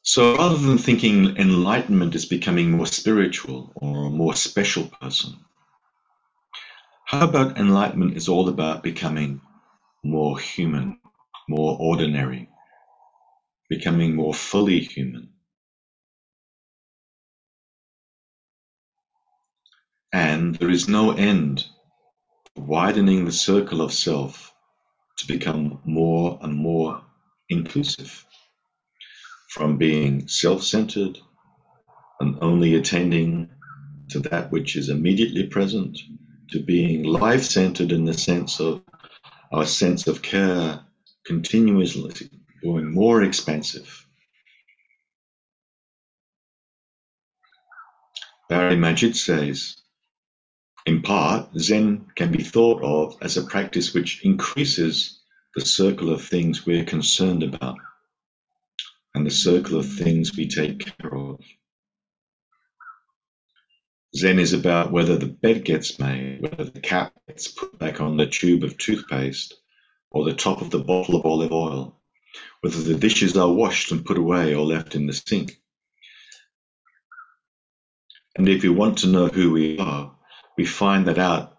So 0.03 0.35
rather 0.35 0.57
than 0.57 0.77
thinking 0.77 1.37
enlightenment 1.37 2.15
is 2.15 2.25
becoming 2.25 2.71
more 2.71 2.85
spiritual 2.85 3.71
or 3.75 4.07
a 4.07 4.09
more 4.09 4.35
special 4.35 4.89
person, 4.99 5.35
how 7.05 7.23
about 7.23 7.57
enlightenment 7.57 8.17
is 8.17 8.27
all 8.27 8.49
about 8.49 8.83
becoming 8.83 9.39
more 10.03 10.37
human, 10.37 10.99
more 11.47 11.77
ordinary, 11.79 12.49
becoming 13.69 14.15
more 14.15 14.33
fully 14.33 14.81
human? 14.81 15.29
And 20.13 20.55
there 20.55 20.69
is 20.69 20.89
no 20.89 21.11
end 21.11 21.65
widening 22.55 23.25
the 23.25 23.31
circle 23.31 23.81
of 23.81 23.93
self 23.93 24.53
to 25.19 25.27
become 25.27 25.79
more 25.85 26.37
and 26.41 26.55
more 26.55 27.01
inclusive 27.49 28.25
from 29.49 29.77
being 29.77 30.27
self 30.27 30.63
centered 30.63 31.17
and 32.19 32.37
only 32.41 32.75
attending 32.75 33.49
to 34.09 34.19
that 34.19 34.51
which 34.51 34.75
is 34.75 34.89
immediately 34.89 35.45
present 35.47 35.97
to 36.49 36.59
being 36.61 37.03
life 37.03 37.43
centered 37.43 37.91
in 37.91 38.05
the 38.05 38.13
sense 38.13 38.59
of 38.59 38.81
our 39.51 39.65
sense 39.65 40.07
of 40.07 40.21
care 40.21 40.81
continuously 41.25 42.29
going 42.63 42.91
more 42.91 43.23
expansive. 43.23 44.05
Barry 48.49 48.75
Magid 48.75 49.15
says 49.15 49.80
in 50.85 51.01
part, 51.01 51.49
Zen 51.57 52.07
can 52.15 52.31
be 52.31 52.43
thought 52.43 52.81
of 52.81 53.17
as 53.21 53.37
a 53.37 53.43
practice 53.43 53.93
which 53.93 54.25
increases 54.25 55.19
the 55.55 55.65
circle 55.65 56.11
of 56.11 56.23
things 56.23 56.65
we're 56.65 56.85
concerned 56.85 57.43
about 57.43 57.77
and 59.13 59.25
the 59.25 59.31
circle 59.31 59.77
of 59.77 59.85
things 59.85 60.35
we 60.35 60.47
take 60.47 60.79
care 60.79 61.13
of. 61.13 61.39
Zen 64.15 64.39
is 64.39 64.53
about 64.53 64.91
whether 64.91 65.17
the 65.17 65.27
bed 65.27 65.63
gets 65.63 65.99
made, 65.99 66.41
whether 66.41 66.65
the 66.65 66.79
cap 66.79 67.13
gets 67.27 67.47
put 67.47 67.77
back 67.77 68.01
on 68.01 68.17
the 68.17 68.25
tube 68.25 68.63
of 68.63 68.77
toothpaste 68.77 69.53
or 70.09 70.25
the 70.25 70.33
top 70.33 70.61
of 70.61 70.69
the 70.69 70.79
bottle 70.79 71.15
of 71.15 71.25
olive 71.25 71.51
oil, 71.51 71.97
whether 72.61 72.81
the 72.81 72.97
dishes 72.97 73.37
are 73.37 73.51
washed 73.51 73.91
and 73.91 74.05
put 74.05 74.17
away 74.17 74.53
or 74.53 74.65
left 74.65 74.95
in 74.95 75.07
the 75.07 75.13
sink. 75.13 75.61
And 78.35 78.49
if 78.49 78.63
you 78.63 78.73
want 78.73 78.99
to 78.99 79.07
know 79.07 79.27
who 79.27 79.51
we 79.51 79.77
are, 79.77 80.15
we 80.57 80.65
find 80.65 81.07
that 81.07 81.17
out 81.17 81.57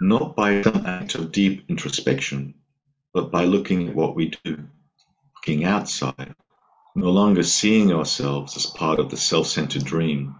not 0.00 0.36
by 0.36 0.62
some 0.62 0.86
act 0.86 1.14
of 1.16 1.32
deep 1.32 1.64
introspection, 1.68 2.54
but 3.12 3.30
by 3.30 3.44
looking 3.44 3.88
at 3.88 3.94
what 3.94 4.14
we 4.14 4.32
do, 4.44 4.68
looking 5.36 5.64
outside, 5.64 6.34
no 6.94 7.10
longer 7.10 7.42
seeing 7.42 7.92
ourselves 7.92 8.56
as 8.56 8.66
part 8.66 9.00
of 9.00 9.10
the 9.10 9.16
self 9.16 9.46
centered 9.46 9.84
dream. 9.84 10.34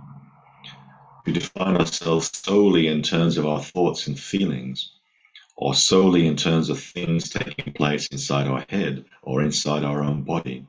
We 1.26 1.32
define 1.32 1.76
ourselves 1.76 2.30
solely 2.32 2.86
in 2.86 3.02
terms 3.02 3.36
of 3.36 3.46
our 3.46 3.60
thoughts 3.60 4.06
and 4.06 4.18
feelings, 4.18 4.92
or 5.56 5.74
solely 5.74 6.26
in 6.26 6.36
terms 6.36 6.70
of 6.70 6.80
things 6.80 7.28
taking 7.28 7.72
place 7.72 8.06
inside 8.08 8.46
our 8.46 8.64
head 8.68 9.04
or 9.22 9.42
inside 9.42 9.84
our 9.84 10.02
own 10.02 10.22
body. 10.22 10.66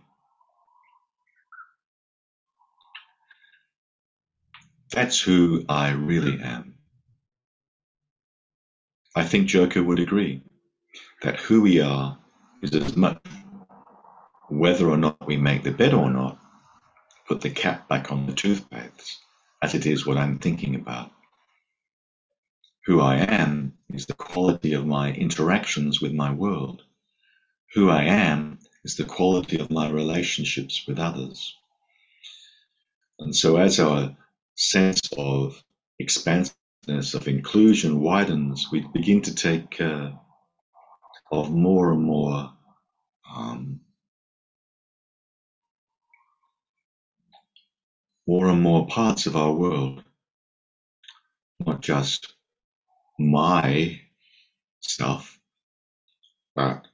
That's 4.91 5.21
who 5.21 5.63
I 5.69 5.91
really 5.91 6.41
am. 6.41 6.78
I 9.15 9.23
think 9.23 9.47
Joko 9.47 9.81
would 9.83 9.99
agree 9.99 10.43
that 11.21 11.39
who 11.39 11.61
we 11.61 11.81
are 11.81 12.17
is 12.61 12.73
as 12.75 12.95
much 12.95 13.17
whether 14.49 14.89
or 14.89 14.97
not 14.97 15.25
we 15.27 15.37
make 15.37 15.63
the 15.63 15.71
bed 15.71 15.93
or 15.93 16.09
not, 16.09 16.39
put 17.27 17.41
the 17.41 17.49
cap 17.49 17.87
back 17.87 18.11
on 18.11 18.25
the 18.25 18.33
toothpaste, 18.33 19.19
as 19.61 19.75
it 19.75 19.85
is 19.85 20.05
what 20.05 20.17
I'm 20.17 20.39
thinking 20.39 20.75
about. 20.75 21.11
Who 22.85 22.99
I 22.99 23.17
am 23.17 23.77
is 23.93 24.07
the 24.07 24.13
quality 24.15 24.73
of 24.73 24.87
my 24.87 25.11
interactions 25.11 26.01
with 26.01 26.13
my 26.13 26.31
world. 26.33 26.81
Who 27.75 27.89
I 27.89 28.03
am 28.03 28.59
is 28.83 28.95
the 28.95 29.05
quality 29.05 29.59
of 29.59 29.69
my 29.69 29.89
relationships 29.89 30.87
with 30.87 30.97
others. 30.97 31.55
And 33.19 33.35
so, 33.35 33.57
as 33.57 33.79
our 33.79 34.15
sense 34.55 35.01
of 35.17 35.63
of 37.15 37.27
inclusion 37.27 38.01
widens, 38.01 38.67
we 38.71 38.85
begin 38.93 39.21
to 39.23 39.35
take 39.35 39.69
care 39.69 40.13
of 41.31 41.51
more 41.51 41.93
and 41.93 42.01
more 42.03 42.51
um, 43.35 43.81
more 48.27 48.47
and 48.49 48.61
more 48.61 48.87
parts 48.87 49.25
of 49.25 49.35
our 49.35 49.53
world, 49.53 50.03
not 51.65 51.81
just 51.81 52.33
my 53.19 53.99
stuff, 54.81 55.39
but 56.55 56.87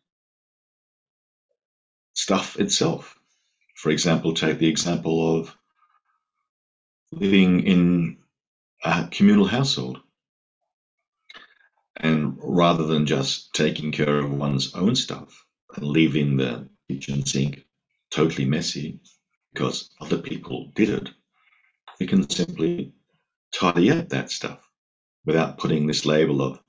stuff 2.13 2.59
itself. 2.59 3.15
For 3.75 3.91
example, 3.91 4.33
take 4.33 4.59
the 4.59 4.67
example 4.69 5.39
of 5.39 5.55
living 7.11 7.61
in 7.61 8.17
a 8.83 9.07
communal 9.11 9.45
household. 9.45 9.99
And 11.97 12.37
rather 12.39 12.85
than 12.85 13.05
just 13.05 13.53
taking 13.53 13.91
care 13.91 14.19
of 14.19 14.31
one's 14.31 14.73
own 14.75 14.95
stuff 14.95 15.45
and 15.75 15.85
leaving 15.87 16.37
the 16.37 16.69
kitchen 16.89 17.25
sink 17.25 17.65
totally 18.11 18.45
messy 18.45 18.99
because 19.53 19.89
other 20.01 20.17
people 20.17 20.71
did 20.75 20.89
it, 20.89 21.09
we 21.99 22.07
can 22.07 22.29
simply 22.29 22.93
tidy 23.53 23.91
up 23.91 24.09
that 24.09 24.31
stuff 24.31 24.59
without 25.25 25.57
putting 25.57 25.87
this 25.87 26.05
label 26.05 26.41
of 26.41 26.59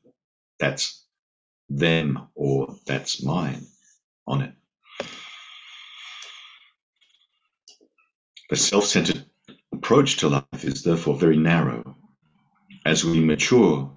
that's 0.60 1.04
them 1.70 2.28
or 2.36 2.76
that's 2.86 3.22
mine 3.22 3.66
on 4.26 4.42
it. 4.42 4.54
The 8.50 8.56
self 8.56 8.86
centered 8.86 9.25
approach 9.76 10.16
to 10.16 10.28
life 10.28 10.64
is 10.64 10.82
therefore 10.82 11.16
very 11.16 11.36
narrow. 11.36 11.96
As 12.86 13.04
we 13.04 13.20
mature, 13.20 13.90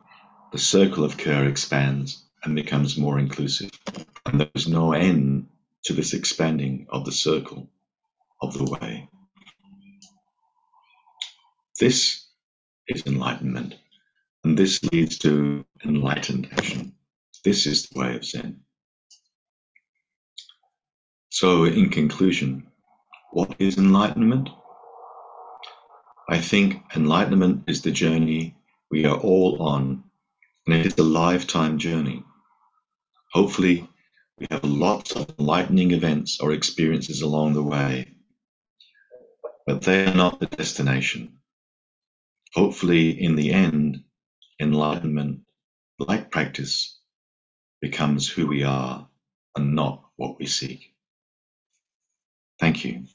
the 0.52 0.58
circle 0.58 1.04
of 1.04 1.18
care 1.18 1.48
expands 1.48 2.26
and 2.44 2.56
becomes 2.56 2.98
more 2.98 3.18
inclusive. 3.18 3.72
And 4.26 4.40
there 4.40 4.52
is 4.56 4.68
no 4.68 4.94
end 4.94 5.48
to 5.86 5.94
this 5.94 6.14
expanding 6.14 6.86
of 6.90 7.06
the 7.06 7.12
circle 7.12 7.70
of 8.42 8.54
the 8.58 8.66
way. 8.66 9.10
This 11.80 12.28
is 12.88 13.04
enlightenment, 13.06 13.76
and 14.44 14.58
this 14.58 14.84
leads 14.92 15.18
to 15.20 15.66
enlightened 15.86 16.50
action. 16.52 16.94
This 17.46 17.66
is 17.66 17.88
the 17.88 18.00
way 18.00 18.16
of 18.18 18.26
Zen. 18.26 18.60
So, 21.30 21.64
in 21.64 21.90
conclusion, 21.90 22.68
what 23.32 23.56
is 23.60 23.78
enlightenment? 23.78 24.50
I 26.30 26.40
think 26.40 26.82
enlightenment 26.96 27.66
is 27.68 27.82
the 27.82 27.92
journey 27.92 28.56
we 28.92 29.06
are 29.06 29.18
all 29.18 29.62
on, 29.64 30.04
and 30.68 30.76
it 30.76 30.88
is 30.88 30.94
a 31.00 31.04
lifetime 31.04 31.80
journey. 31.80 32.24
Hopefully, 33.34 33.88
we 34.40 34.48
have 34.52 34.64
lots 34.64 35.14
of 35.16 35.28
enlightening 35.40 35.92
events 35.92 36.40
or 36.42 36.54
experiences 36.54 37.22
along 37.24 37.54
the 37.54 37.64
way, 37.64 38.06
but 39.68 39.82
they 39.84 40.06
are 40.08 40.16
not 40.16 40.40
the 40.40 40.48
destination. 40.48 41.34
Hopefully, 42.56 43.12
in 43.12 43.36
the 43.36 43.52
end, 43.54 44.02
enlightenment, 44.62 45.42
like 46.00 46.32
practice, 46.32 47.00
becomes 47.82 48.30
who 48.30 48.48
we 48.48 48.64
are 48.64 49.08
and 49.56 49.76
not 49.76 50.04
what 50.18 50.40
we 50.40 50.48
seek. 50.48 50.94
Thank 52.60 52.86
you. 52.86 53.06